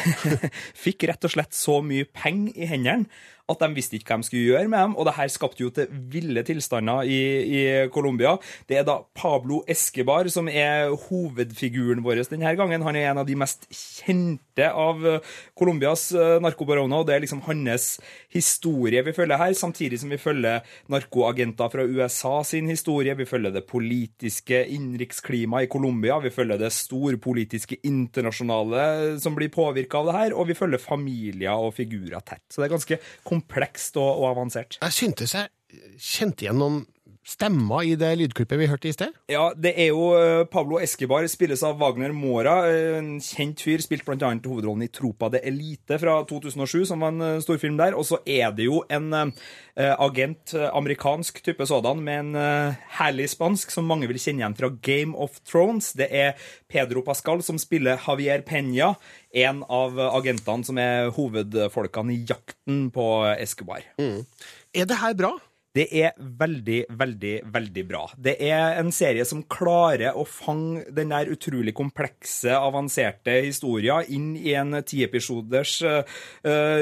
[0.85, 3.09] fikk rett og slett så mye penger i hendene
[3.44, 5.70] at de visste ikke hva de skulle gjøre med dem, og det her skapte jo
[5.74, 8.37] til ville tilstander i, i Colombia.
[8.68, 12.85] Det er da Pablo Escobar som er hovedfiguren vår denne gangen.
[12.87, 17.24] Han er en av de mest kjente av eh, Colombias eh, narkobaroner, og det er
[17.24, 17.98] liksom hans
[18.33, 23.52] historie vi følger her, samtidig som vi følger narkoagenter fra USA sin historie, vi følger
[23.54, 30.16] det politiske innenriksklimaet i Colombia, vi følger det storpolitiske internasjonale som blir påvirka av det
[30.18, 32.44] her, og vi følger familier og figurer tett.
[32.48, 33.00] Så det er ganske
[33.35, 34.79] komplekst og, og avansert.
[34.81, 35.51] Jeg syntes jeg
[35.99, 36.83] kjente igjen noen
[37.25, 39.15] stemmer i det lydklippet vi hørte i sted.
[39.33, 42.59] Ja, det er jo eh, Pablo Escobar, spilles av Wagner Mora.
[42.69, 43.81] eh, En kjent fyr.
[43.81, 44.29] Spilte bl.a.
[44.45, 47.97] hovedrollen i Tropa de Elite fra 2007, som var en eh, storfilm der.
[47.97, 49.09] Og så er det jo en
[49.75, 55.17] agent, amerikansk type sådan, med en herlig spansk, som mange vil kjenne igjen fra Game
[55.19, 55.89] of Thrones.
[55.99, 56.37] Det er
[56.71, 58.93] Pedro Pascal som spiller Javier Peña,
[59.35, 63.83] en av agentene som er hovedfolkene i jakten på Escobar.
[63.99, 65.33] Er det her bra?
[65.75, 68.05] Det er veldig, veldig, veldig bra.
[68.15, 74.29] Det er en serie som klarer å fange den der utrolig komplekse, avanserte historien inn
[74.39, 76.05] i en tiepisoders uh,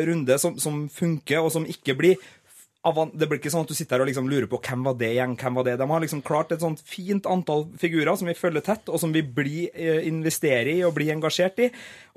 [0.04, 2.20] runde som, som funker, og som ikke blir
[2.82, 5.12] det blir ikke sånn at du sitter her og liksom lurer på hvem var det
[5.14, 5.76] igjen, hvem var det.
[5.78, 9.12] De har liksom klart et sånt fint antall figurer som vi følger tett, og som
[9.14, 11.68] vi blir, eh, investerer i og blir engasjert i.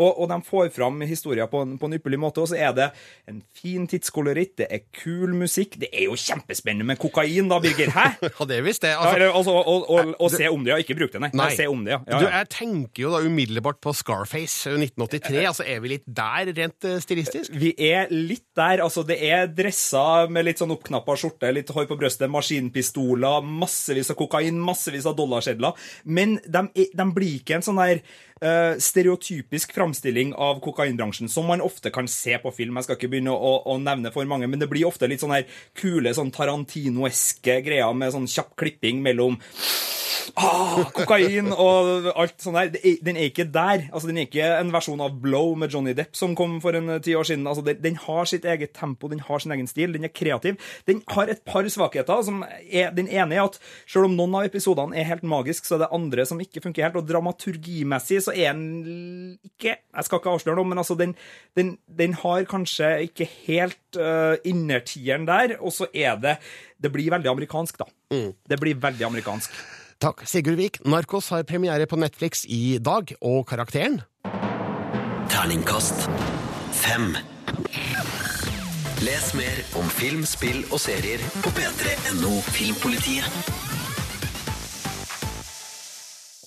[0.02, 2.42] Og, og de får fram historier på en, på en ypperlig måte.
[2.42, 2.88] Og så er det
[3.30, 5.78] en fin tidskoloritt, det er kul musikk.
[5.84, 7.94] Det er jo kjempespennende med kokain, da, Birger.
[7.94, 8.08] Hæ?
[8.36, 8.90] Ja, det er visst det.
[8.96, 10.80] Ja, eller, altså, og, og, og se om det, ja.
[10.82, 11.30] Ikke bruk det, nei.
[11.38, 11.52] Nei.
[11.56, 12.02] Se om det, ja.
[12.10, 15.46] ja, Du, jeg tenker jo da umiddelbart på Scarface 1983.
[15.56, 17.54] Altså, Er vi litt der rent eh, stilistisk?
[17.54, 18.82] Vi er litt der.
[18.84, 24.12] altså Det er dressa med litt sånn oppknappa skjorte, litt hår på brøstet, maskinpistoler, massevis
[24.14, 25.76] av kokain, massevis av dollarsedler.
[26.04, 28.04] Men de, de blir ikke en sånn der
[28.46, 32.78] eh, stereotypisk framstilling av kokainbransjen, som man ofte kan se på film.
[32.80, 35.34] Jeg skal ikke begynne å, å nevne for mange, men det blir ofte litt sånn
[35.36, 35.50] her
[35.82, 39.40] kule sånn Tarantino-eske greier med sånn kjapp klipping mellom
[40.42, 42.80] ah, kokain og alt sånt der.
[42.82, 43.86] Er- Den er ikke der.
[43.94, 46.90] Altså, Den er ikke en versjon av Blow med Johnny Depp som kom for en
[46.96, 47.46] eh, ti år siden.
[47.48, 50.58] Altså, den, den har sitt eget tempo, den har sin egen stil, den er kreativ.
[50.90, 52.24] Den har et par svakheter.
[52.26, 55.78] som er, Den ene er at selv om noen av episodene er helt magisk, så
[55.78, 57.00] er det andre som ikke funker helt.
[57.00, 61.16] Og dramaturgimessig så er den ikke Jeg skal ikke avsløre noe, men altså, den,
[61.58, 65.58] den, den har kanskje ikke helt uh, innertieren der.
[65.60, 66.38] Og så er det
[66.82, 67.90] Det blir veldig amerikansk, da.
[68.50, 69.52] Det blir veldig amerikansk.
[70.04, 70.82] Takk, Sigurd Vik.
[70.86, 74.02] Narkos har premiere på Netflix i dag, og karakteren
[75.32, 76.10] Terningkast
[76.76, 77.16] fem.
[79.06, 83.65] Les mer om film, spill og serier på p3.no Filmpolitiet.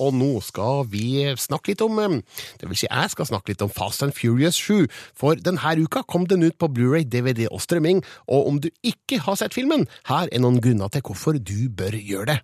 [0.02, 2.18] Og nå skal vi snakke litt om eh,
[2.60, 4.86] Det vil si, jeg skal snakke litt om Fast and Furious 7.
[5.18, 8.04] For denne uka kom den ut på Blu-ray, DVD og strømming.
[8.26, 11.98] Og om du ikke har sett filmen, her er noen grunner til hvorfor du bør
[11.98, 12.38] gjøre det.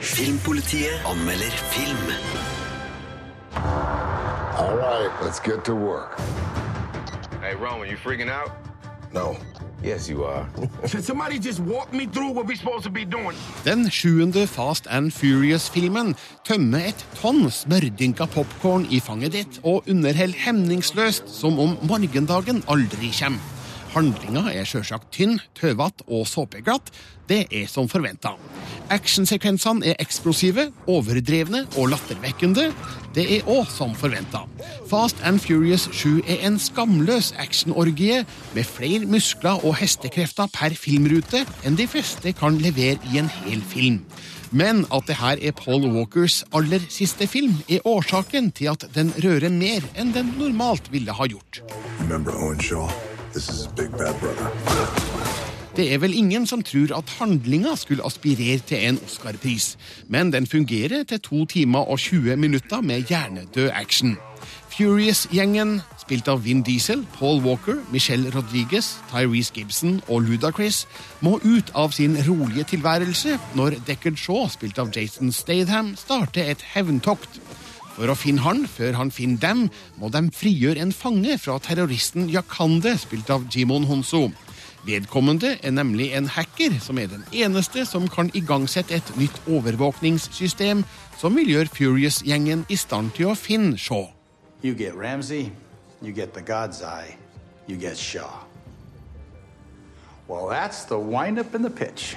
[0.00, 2.12] Filmpolitiet anmelder film.
[4.58, 6.18] All right, let's get to work.
[7.40, 8.50] Hey, Roman, you freaking out?
[9.12, 9.36] No.
[9.84, 10.46] Yes, you are.
[10.90, 13.36] Can somebody just walk me through what we're supposed to be doing?
[13.64, 20.42] Den sjuende Fast and Furious-filmen tømmer et tonn smørdynka popkorn i fanget ditt og underholder
[20.46, 23.57] hemningsløst som om morgendagen aldri kommer.
[23.94, 26.92] Handlinga er sjølsagt tynn, tøvete og såpeglatt.
[27.28, 28.34] Det er som forventa.
[28.92, 32.70] Actionsekvensene er eksplosive, overdrevne og lattervekkende.
[33.16, 34.44] Det er òg som forventa.
[34.88, 38.22] Fast and Furious 7 er en skamløs actionorgie
[38.54, 43.64] med flere muskler og hestekrefter per filmrute enn de fleste kan levere i en hel
[43.74, 44.02] film.
[44.50, 49.12] Men at det her er Paul Walkers aller siste film, er årsaken til at den
[49.20, 51.60] rører mer enn den normalt ville ha gjort.
[52.00, 52.88] Remember Owen Shaw?
[55.78, 59.76] Det er vel ingen som tror at handlinga skulle aspirere til en Oscar-pris,
[60.08, 64.16] men den fungerer til to timer og 20 minutter med hjernedød action.
[64.78, 70.86] Furious-gjengen, spilt av Vin Diesel, Paul Walker, Michelle Rodriguez, Tyrese Gibson og Ludacris,
[71.20, 76.62] må ut av sin rolige tilværelse når Deckard Shaw, spilt av Jason Statham, starter et
[76.74, 77.40] hevntokt.
[77.98, 79.62] For å finne han før han finner dem,
[79.98, 84.28] må de frigjøre en fange fra terroristen Yakande, spilt av Jimon Honso.
[84.86, 90.84] Vedkommende er nemlig en hacker, som er den eneste som kan igangsette et nytt overvåkningssystem
[91.18, 94.12] som vil gjøre Furious-gjengen i stand til å finne Shaw.
[94.62, 95.50] You get Ramsey,
[96.00, 97.18] you get the God's Eye,
[97.66, 98.46] you get Shaw.
[100.28, 102.14] Well, that's the windup and the pitch.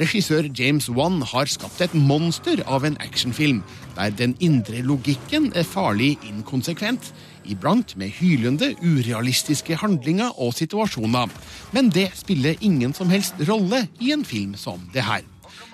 [0.00, 3.58] Regissør James Wan har skapt et monster av en actionfilm,
[3.98, 7.10] der den indre logikken er farlig inkonsekvent,
[7.44, 11.28] iblant med hylende, urealistiske handlinger og situasjoner.
[11.76, 15.26] Men det spiller ingen som helst rolle i en film som det her.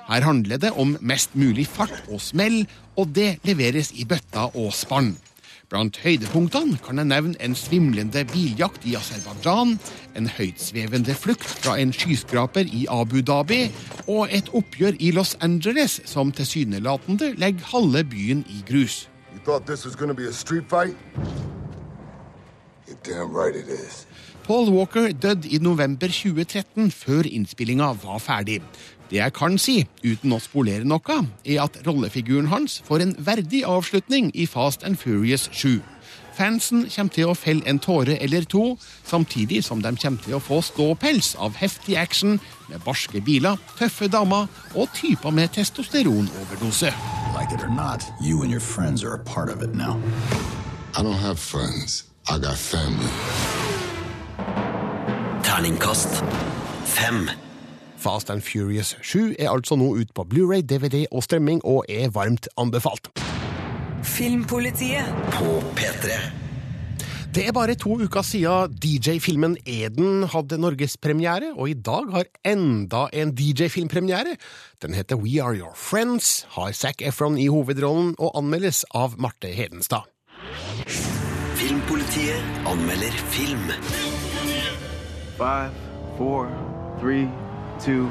[0.08, 2.64] Her handler det om mest mulig fart og smell,
[2.98, 5.14] og det leveres i bøtta og spann.
[5.66, 9.72] Blant høydepunktene kan jeg nevne en svimlende biljakt i Aserbajdsjan,
[10.14, 13.64] en høytsvevende flukt fra en skyskraper i Abu Dhabi
[14.06, 19.08] og et oppgjør i Los Angeles som tilsynelatende legger halve byen i grus.
[22.86, 24.06] Right.
[24.46, 28.60] Paul Walker døde i november 2013, før innspillinga var ferdig.
[29.10, 33.62] Det jeg kan si, uten å spolere noe, er at rollefiguren hans får en verdig
[33.66, 35.78] avslutning i Fast and Furious 7.
[36.36, 38.74] Fansen kommer til å felle en tåre eller to,
[39.06, 42.36] samtidig som de kommer til å få ståpels av heftig action
[42.68, 46.92] med barske biler, tøffe damer og typer med testosteronoverdose.
[47.38, 49.96] Like it or not, you and your friends are a part of it now.
[50.98, 52.04] I don't have friends.
[52.28, 53.08] I got family.
[55.42, 56.24] Terningkast
[56.84, 57.45] fem.
[58.06, 62.12] Fast and Furious 7 er altså nå ut på Blu-ray, DVD og strømming, og er
[62.14, 63.08] varmt anbefalt.
[64.06, 66.14] Filmpolitiet På P3.
[67.34, 73.08] Det er bare to uker siden DJ-filmen Eden hadde norgespremiere, og i dag har enda
[73.12, 74.36] en DJ-filmpremiere.
[74.82, 79.50] Den heter We Are Your Friends, har Zac Efron i hovedrollen og anmeldes av Marte
[79.50, 80.06] Hedenstad.
[81.58, 83.66] Filmpolitiet anmelder film.
[85.36, 85.74] Five,
[86.16, 86.46] four,
[87.02, 87.26] three,
[87.80, 88.06] two,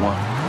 [0.00, 0.40] one.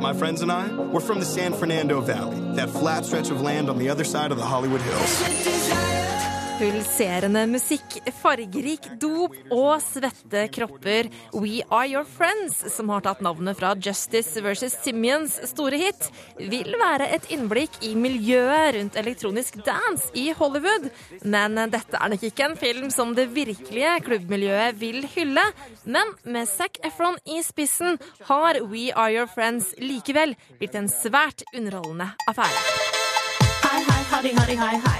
[0.00, 3.70] My friends and I, we're from the San Fernando Valley, that flat stretch of land
[3.70, 6.23] on the other side of the Hollywood Hills.
[6.54, 11.08] Pulserende musikk, fargerik dop og svette kropper.
[11.34, 14.76] We Are Your Friends, som har tatt navnet fra Justice vs.
[14.84, 16.06] Simians store hit,
[16.38, 20.86] vil være et innblikk i miljøet rundt elektronisk dance i Hollywood.
[21.26, 25.48] Men dette er nok ikke en film som det virkelige klubbmiljøet vil hylle.
[25.82, 27.98] Men med Zac Efron i spissen
[28.30, 32.93] har We Are Your Friends likevel blitt en svært underholdende affære.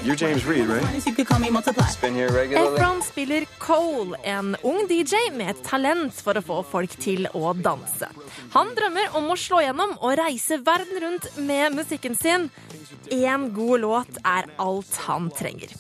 [0.05, 0.85] You're James Reed, right?
[2.77, 7.55] Efron spiller Cole, en ung DJ med et talent for å få folk til å
[7.57, 8.11] danse.
[8.53, 12.51] Han drømmer om å slå gjennom og reise verden rundt med musikken sin.
[13.13, 15.73] Én god låt er alt han trenger.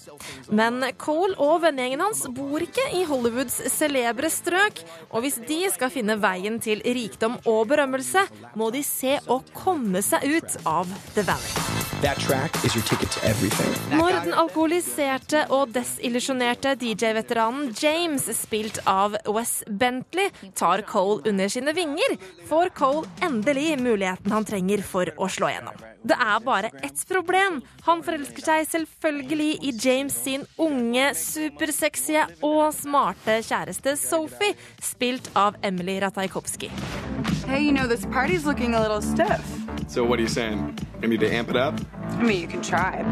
[0.49, 4.81] Men Cole og vennegjengen hans bor ikke i Hollywoods celebre strøk,
[5.13, 8.25] og hvis de skal finne veien til rikdom og berømmelse,
[8.57, 11.84] må de se å komme seg ut av The Valley.
[12.03, 13.73] That track is your ticket to everything.
[13.99, 21.75] Når den alkoholiserte og desillusjonerte DJ-veteranen James, spilt av Wes Bentley, tar Cole under sine
[21.77, 22.19] vinger,
[22.49, 25.94] får Cole endelig muligheten han trenger for å slå gjennom.
[26.05, 27.63] Det er bare ett problem.
[27.87, 34.53] Han forelsker seg selvfølgelig i James sin unge, supersexy og smarte kjæreste Sophie,
[34.85, 36.69] spilt av Emily Ratajkowski.
[37.47, 39.41] Hey, you know, this party's looking a little stiff.
[39.89, 40.79] So what are you saying?
[41.03, 41.81] I need to amp it up?
[42.19, 43.03] I mean, you can try.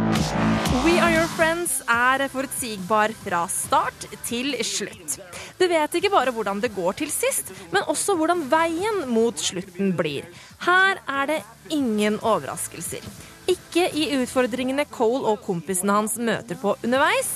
[0.85, 5.18] We Are Your Friends er forutsigbar fra start til slutt.
[5.58, 9.92] Du vet ikke bare hvordan det går til sist, men også hvordan veien mot slutten
[9.98, 10.26] blir.
[10.64, 11.40] Her er det
[11.74, 13.04] ingen overraskelser.
[13.50, 17.32] Ikke i utfordringene Cole og kompisene hans møter på underveis,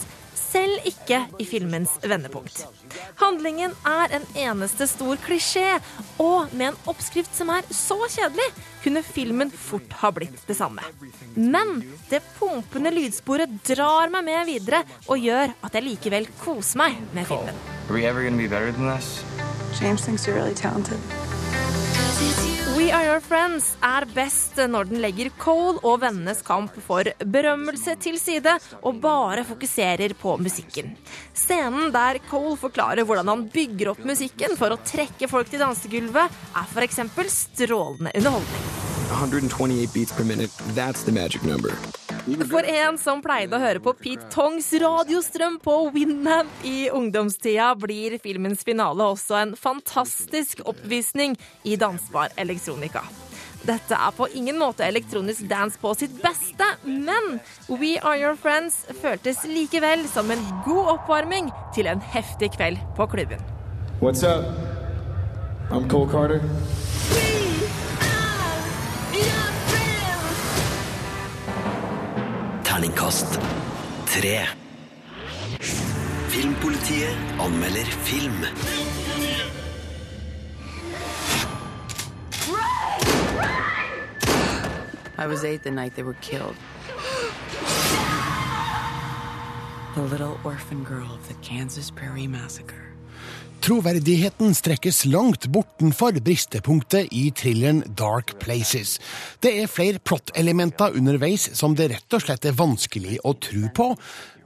[0.57, 2.62] selv ikke i filmens vendepunkt.
[3.21, 5.77] Handlingen er en eneste stor klisjé,
[6.23, 8.47] og med en oppskrift som er så kjedelig,
[8.85, 10.85] kunne filmen fort ha blitt det samme.
[11.37, 17.01] Men det pumpende lydsporet drar meg med videre og gjør at jeg likevel koser meg
[17.16, 17.64] med filmen.
[17.88, 19.25] Are we ever gonna be better than this?
[19.81, 20.99] James thinks you're really talented.
[22.87, 27.96] We Are Your Friends er best når den legger Cole og vennenes kamp for berømmelse
[27.99, 30.94] til side, og bare fokuserer på musikken.
[31.35, 36.42] Scenen der Cole forklarer hvordan han bygger opp musikken for å trekke folk til dansegulvet,
[36.55, 37.03] er f.eks.
[37.42, 38.86] strålende underholdning.
[39.11, 40.51] 128 beats per minute.
[40.75, 41.73] That's the magic number.
[42.51, 48.16] For en som pleide å høre på Pete Tongs radiostrøm på Winamp i ungdomstida, blir
[48.19, 53.05] filmens finale også en fantastisk oppvisning i dansbar elektronika.
[53.66, 57.38] Dette er på ingen måte elektronisk dance på sitt beste, men
[57.71, 63.07] We Are Your Friends føltes likevel som en god oppvarming til en heftig kveld på
[63.14, 63.42] klubben.
[64.03, 64.51] What's up?
[65.71, 66.42] I'm Cole Carter.
[72.77, 73.41] Terningkast
[74.05, 74.47] tre.
[76.29, 78.45] Filmpolitiet anmelder film.
[85.17, 86.57] I was eight the night they were killed.
[89.95, 92.86] The little orphan girl of the Kansas Prairie Massacre.
[93.66, 99.00] Troverdigheten strekkes langt bortenfor bristepunktet i thrilleren Dark Places.
[99.42, 103.88] Det er flere plottelementer underveis som det rett og slett er vanskelig å tro på.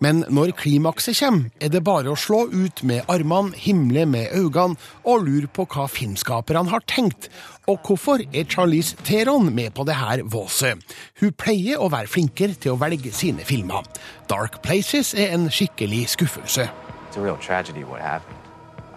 [0.01, 4.81] Men når klimakset kommer, er det bare å slå ut med armene, himle med øynene
[5.05, 7.29] og lure på hva filmskaperne har tenkt.
[7.69, 10.81] Og hvorfor er Charlize Theron med på det her våset?
[11.21, 13.85] Hun pleier å være flinkere til å velge sine filmer.
[14.33, 16.71] Dark Places er en skikkelig skuffelse.
[17.11, 18.40] It's a real tragedy what happened.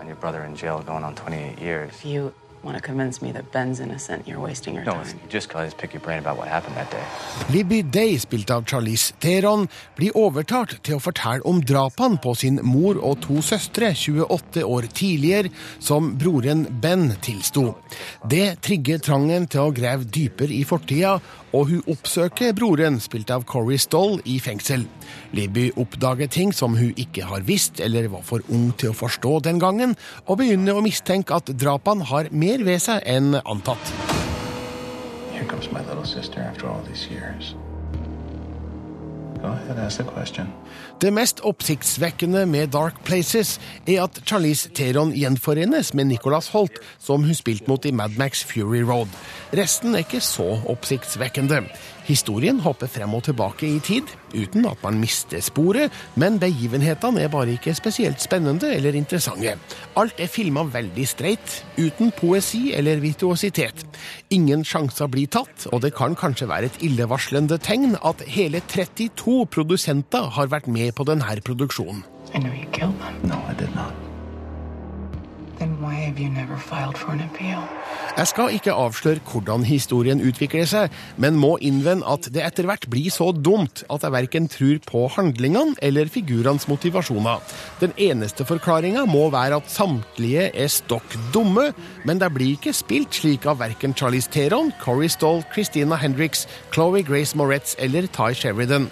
[0.03, 1.89] And your brother in jail going on 28 years.
[1.93, 5.17] If you want to convince me that Ben's innocent, you're wasting your No, time.
[5.29, 7.03] just cause pick your brain about what happened that day.
[7.49, 12.59] Libby Day, spilt av Charlize Theron, blir overtalt til å fortelle om drapene på sin
[12.63, 17.77] mor og to søstre 28 år tidligere, som broren Ben tilsto.
[18.27, 21.21] Det trigger trangen til å grave dypere i fortida,
[21.53, 24.87] og hun oppsøker broren, spilt av Corey Stoll, i fengsel.
[25.37, 29.39] Libby oppdager ting som hun ikke har visst eller var for ung til å forstå
[29.47, 29.95] den gangen,
[30.27, 33.93] og begynner å mistenke at drapene har mer ved seg enn antatt.
[35.33, 37.55] Here comes my little sister after all these years.
[41.01, 47.25] Det mest oppsiktsvekkende med Dark Places er at Charlize Theron gjenforenes med Nicholas Holt, som
[47.27, 49.11] hun spilte mot i Mad Max Fury Road.
[49.51, 51.65] Resten er ikke så oppsiktsvekkende.
[52.07, 57.31] Historien hopper frem og tilbake i tid, uten at man mister sporet, men begivenhetene er
[57.31, 59.55] bare ikke spesielt spennende eller interessante.
[59.99, 63.85] Alt er filma veldig streit, uten poesi eller virtuositet.
[64.35, 69.45] Ingen sjanser blir tatt, og det kan kanskje være et illevarslende tegn at hele 32
[69.53, 72.03] produsenter har vært med på denne produksjonen.
[72.33, 73.29] I know you killed them.
[73.29, 74.12] No, I did not.
[78.13, 82.85] Jeg skal ikke avsløre hvordan historien utvikler seg, men må innvende at det etter hvert
[82.91, 87.41] blir så dumt at jeg verken tror på handlingene eller figurenes motivasjoner.
[87.81, 91.71] Den eneste forklaringa må være at samtlige er stokk dumme,
[92.05, 97.01] men de blir ikke spilt slik av verken Charlize Theron, Corey Stoll, Christina Hendricks, Chloé
[97.07, 98.89] Grace Moretz eller Ty Sheridan.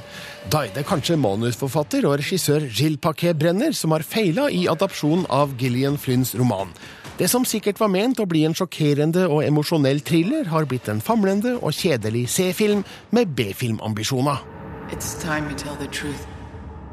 [0.50, 5.54] Da er det kanskje manusforfatter og regissør Gilles Paquet-Brenner som har feila i adopsjonen av
[5.60, 6.74] Gillian Flynns roman.
[7.20, 11.04] Det som sikkert var ment å bli en sjokkerende og emosjonell thriller, har blitt en
[11.04, 12.82] famlende og kjedelig C-film
[13.14, 14.42] med B-filmambisjoner.
[14.90, 16.26] It's time you tell the truth.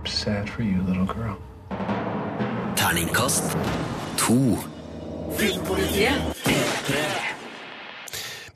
[0.05, 1.40] Sad for you, little girl.
[2.76, 3.57] Terningkast
[4.16, 4.59] to.
[5.38, 7.28] Filmpolitiet.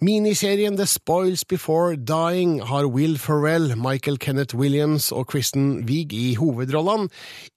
[0.02, 6.32] Miniserien The Spoils Before Dying har Will Ferrell, Michael Kenneth Williams og Kristen Wiig i
[6.34, 7.06] hovedrollene.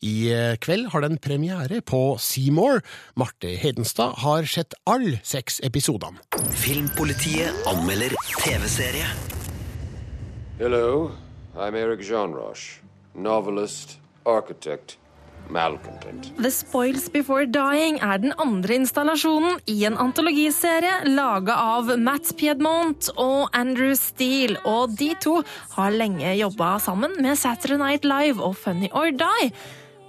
[0.05, 2.83] I eh, kveld har den premiere på Seymour.
[3.17, 6.21] Marte Hedenstad har sett alle seks episodene.
[6.53, 9.09] Filmpolitiet anmelder TV-serie.
[10.59, 11.15] Hello,
[11.57, 12.83] I'm Eric Jean Roche,
[13.15, 14.99] novelist, architect,
[15.49, 23.11] The Spoils Before Dying er den andre installasjonen i en antologiserie laga av Matt Piedmont
[23.15, 25.37] og Andrew Steele, og de to
[25.77, 29.51] har lenge jobba sammen med Saturday Night Live og Funny or Die.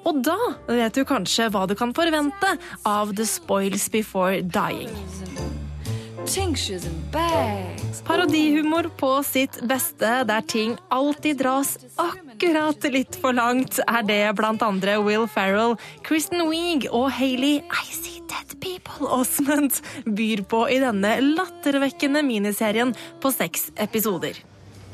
[0.07, 0.39] Og da
[0.71, 2.57] vet du kanskje hva du kan forvente
[2.87, 4.93] av The Spoils Before Dying.
[6.27, 8.03] Tinctures and bags.
[8.03, 14.63] Parodihumor på sitt beste, der ting alltid dras akkurat litt for langt, er det blant
[14.63, 20.81] andre Will Ferrell, Kristen Wiig og Hayley I See Dead People Osment byr på i
[20.83, 24.35] denne lattervekkende miniserien på seks episoder.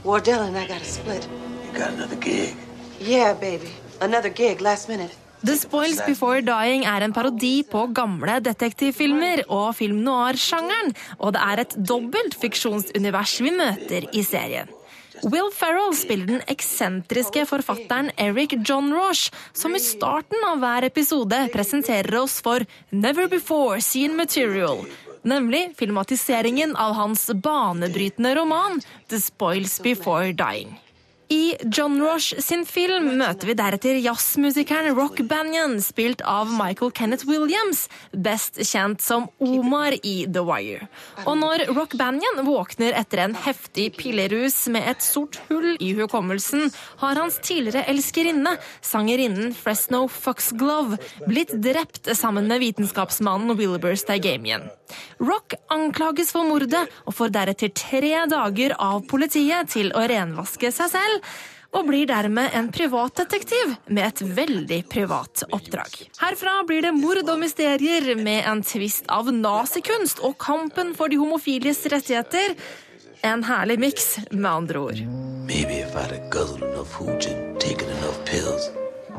[0.04, 1.28] Wardell and I got a split.
[1.64, 2.54] You got another gig?
[3.00, 3.72] Yeah, baby.
[4.00, 5.16] Another gig last minute.
[5.42, 11.40] The Spoils Before Dying er en parodi på gamle detektivfilmer og film noir-sjangeren, og det
[11.42, 14.70] er et dobbelt fiksjonsunivers vi møter i serien.
[15.26, 21.42] Will Ferrell spiller den eksentriske forfatteren Eric John Roche, som i starten av hver episode
[21.50, 22.62] presenterer oss for
[22.94, 24.86] Never Before Seen Material,
[25.26, 28.78] nemlig filmatiseringen av hans banebrytende roman
[29.10, 30.78] The Spoils Before Dying.
[31.32, 37.24] I John Roche sin film møter vi deretter jazzmusikeren Rock Banyan, spilt av Michael Kenneth
[37.24, 40.90] Williams, best kjent som Omar i The Wire.
[41.24, 46.68] Og når Rock Banyan våkner etter en heftig pillerus med et sort hull i hukommelsen,
[47.00, 54.68] har hans tidligere elskerinne, sangerinnen Fresno Foxglove, blitt drept sammen med vitenskapsmannen Wilbur Stagamian.
[55.22, 60.92] Rock anklages for mordet og får deretter tre dager av politiet til å renvaske seg
[60.92, 61.21] selv,
[61.72, 65.94] og blir dermed en privatdetektiv med et veldig privat oppdrag.
[66.20, 71.20] Herfra blir det mord og mysterier med en tvist av nazikunst og kampen for de
[71.22, 72.56] homofiles rettigheter.
[73.24, 75.02] En herlig miks, med andre ord.
[75.46, 78.70] Maybe if I'd have guzzled enough hooch and taken enough pills,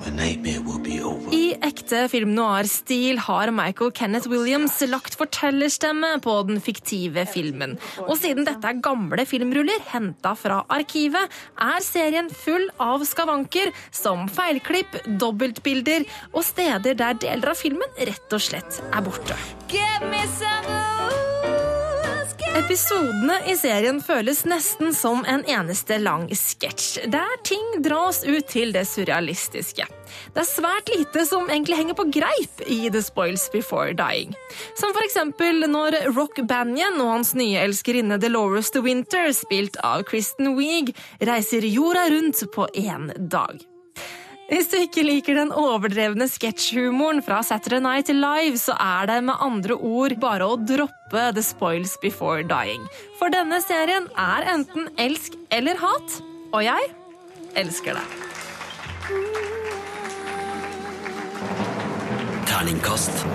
[0.03, 1.31] my nightmare would be over.
[1.33, 7.77] I ekte film noir-stil har Michael Kenneth Williams lagt fortellerstemme på den fiktive filmen.
[8.05, 11.31] Og siden dette er gamle filmruller henta fra arkivet,
[11.61, 18.35] er serien full av skavanker som feilklipp, dobbeltbilder og steder der deler av filmen rett
[18.35, 19.37] og slett er borte.
[19.71, 21.32] Give me some
[22.53, 28.69] Episodene i serien føles nesten som en eneste lang sketsj, der ting dras ut til
[28.75, 29.87] det surrealistiske.
[30.35, 34.37] Det er svært lite som egentlig henger på greip i The Spoils Before Dying.
[34.77, 40.05] Som for eksempel når Rock Banyan og hans nye elskerinne Dolores The Winter, spilt av
[40.05, 40.93] Kristen Wiig,
[41.25, 43.57] reiser jorda rundt på én dag.
[44.49, 49.39] Hvis du ikke liker den overdrevne sketsjhumoren fra Saturday Night Live, så er det med
[49.39, 52.83] andre ord bare å droppe The Spoils Before Dying.
[53.21, 56.19] For denne serien er enten elsk eller hat,
[56.51, 56.91] og jeg
[57.63, 58.05] elsker det.
[62.51, 63.25] Terningkast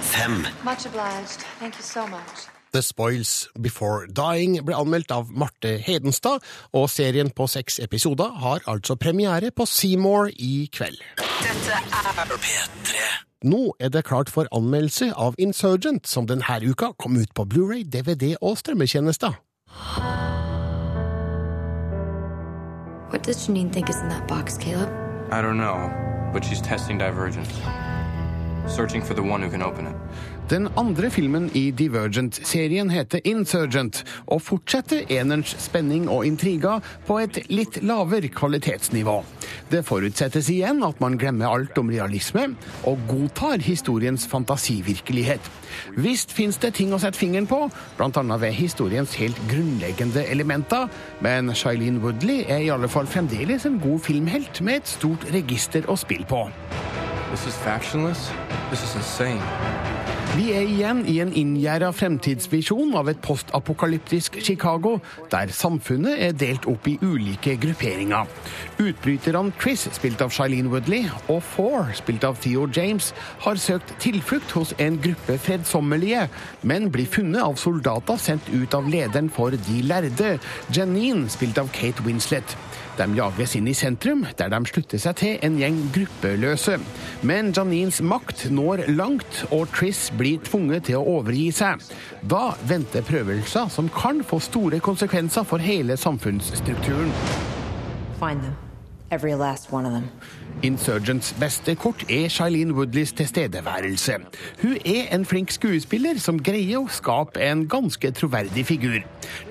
[0.00, 0.46] fem.
[0.64, 1.44] Much obliged.
[1.60, 2.55] Thank you so much.
[2.76, 6.42] The Spoils Before Dying ble anmeldt av Marte Hedenstad,
[6.76, 10.98] og serien på seks episoder har altså premiere på Seymour i kveld.
[11.40, 13.00] Dette er P3.
[13.48, 17.86] Nå er det klart for anmeldelse av Insurgent, som denne uka kom ut på Blu-ray,
[17.88, 19.40] DVD og strømmetjenester.
[23.08, 24.90] What does Janine think is in that box, Caleb?
[25.32, 25.88] I don't know,
[26.34, 27.48] but she's testing divergence.
[28.68, 29.96] Searching for the one who can open it.
[30.46, 36.76] Den andre filmen i Divergent-serien heter Insurgent, og fortsetter enerens spenning og intriga
[37.08, 39.16] på et litt lavere kvalitetsnivå.
[39.72, 42.52] Det forutsettes igjen at man glemmer alt om realisme,
[42.86, 45.50] og godtar historiens fantasivirkelighet.
[45.98, 47.64] Visst fins det ting å sette fingeren på,
[47.98, 48.38] bl.a.
[48.38, 50.86] ved historiens helt grunnleggende elementer,
[51.26, 55.90] men Shailene Woodley er i alle fall fremdeles en god filmhelt med et stort register
[55.90, 56.46] å spille på.
[57.34, 58.30] This is factionless?
[58.70, 60.05] This is insane.
[60.34, 64.96] Vi er igjen i en inngjerda fremtidsvisjon av et postapokalyptisk Chicago,
[65.30, 68.26] der samfunnet er delt opp i ulike grupperinger.
[68.82, 73.12] Utbryterne Chris, spilt av Shailene Woodley, og Four, spilt av Theo James,
[73.46, 76.26] har søkt tilflukt hos en gruppe fredsommelige,
[76.66, 80.36] men blir funnet av soldater sendt ut av lederen for De lærde,
[80.74, 82.58] Janine, spilt av Kate Winslet.
[82.96, 86.78] De jages inn i sentrum, der de slutter seg til en gjeng gruppeløse.
[87.28, 91.82] Men Janines makt når langt, og Triss blir tvunget til å overgi seg.
[92.24, 97.12] Da venter prøvelser som kan få store konsekvenser for hele samfunnsstrukturen.
[98.16, 98.65] Find them.
[99.10, 100.08] Every last one of them.
[100.62, 104.12] Insurgents beste kort er Shailene Woodleys tilstedeværelse.
[104.62, 108.98] Hun er en flink skuespiller som greier å skape en ganske troverdig figur.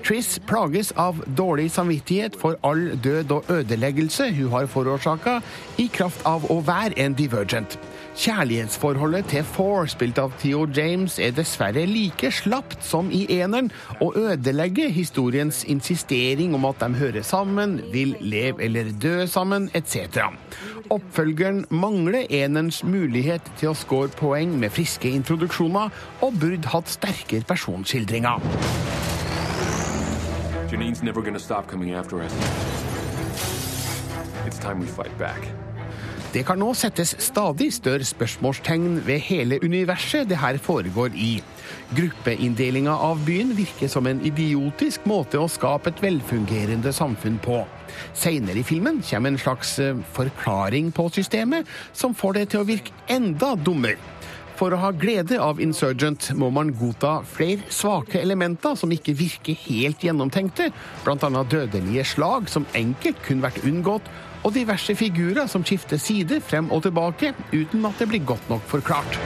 [0.04, 5.40] Triss plages av dårlig samvittighet for all død og ødeleggelse hun har forårsaka,
[5.78, 7.78] i kraft av å være en divergent.
[8.16, 13.68] Kjærlighetsforholdet til Four, spilt av Theo James, er dessverre like slapt som i eneren,
[14.00, 20.24] og ødelegger historiens insistering om at de hører sammen, vil leve eller dø sammen, etc.
[20.90, 25.92] Oppfølgeren mangler enerens mulighet til å score poeng med friske introduksjoner,
[26.24, 28.40] og burde hatt sterkere personskildringer.
[30.72, 32.32] Janine's never gonna stop coming after us.
[34.46, 35.65] It's time we fight back.
[36.34, 41.38] Det kan nå settes stadig større spørsmålstegn ved hele universet det her foregår i.
[41.96, 47.62] Gruppeinndelinga av byen virker som en idiotisk måte å skape et velfungerende samfunn på.
[48.16, 52.68] Seinere i filmen kommer en slags eh, forklaring på systemet, som får det til å
[52.68, 54.15] virke enda dummere.
[54.56, 59.58] For å ha glede av Insurgent må man godta flere svake elementer som ikke virker
[59.66, 60.70] helt gjennomtenkte,
[61.04, 61.42] bl.a.
[61.44, 64.08] dødelige slag som enkelt kunne vært unngått,
[64.46, 68.64] og diverse figurer som skifter side frem og tilbake uten at det blir godt nok
[68.70, 69.20] forklart.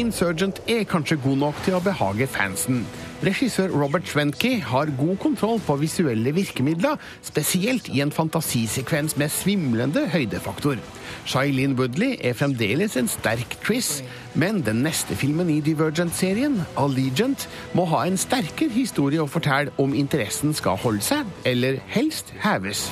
[0.00, 2.86] Insurgent er kanskje god nok til å behage fansen.
[3.24, 10.02] Regissør Robert Schwenke har god kontroll på visuelle virkemidler, spesielt i en fantasisekvens med svimlende
[10.12, 10.76] høydefaktor.
[11.24, 14.02] Shailene Woodley er fremdeles en sterk Triss,
[14.34, 19.96] men den neste filmen i Divergent-serien, Allegiant, må ha en sterkere historie å fortelle om
[19.96, 22.90] interessen skal holde seg, eller helst heves.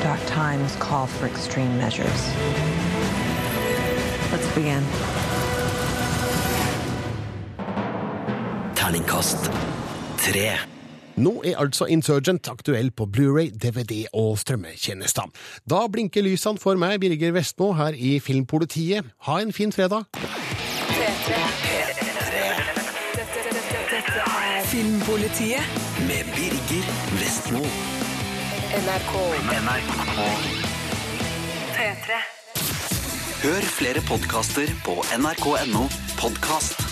[0.00, 2.30] Dark times call for extreme measures.
[4.32, 5.27] Let's begin.
[8.88, 9.50] Terningkast
[10.16, 10.46] tre.
[11.20, 15.28] Nå er altså Insurgent aktuell på Blu-ray, DVD og strømmetjenester.
[15.68, 19.04] Da blinker lysene for meg, Birger Vestmo, her i Filmpolitiet.
[19.28, 20.08] Ha en fin fredag.
[24.72, 26.88] Filmpolitiet Med Birger
[27.20, 27.60] Vestmo.
[28.72, 29.14] NRK.
[31.76, 32.22] P3.
[33.44, 36.87] Hør flere podkaster på nrk.no podkast.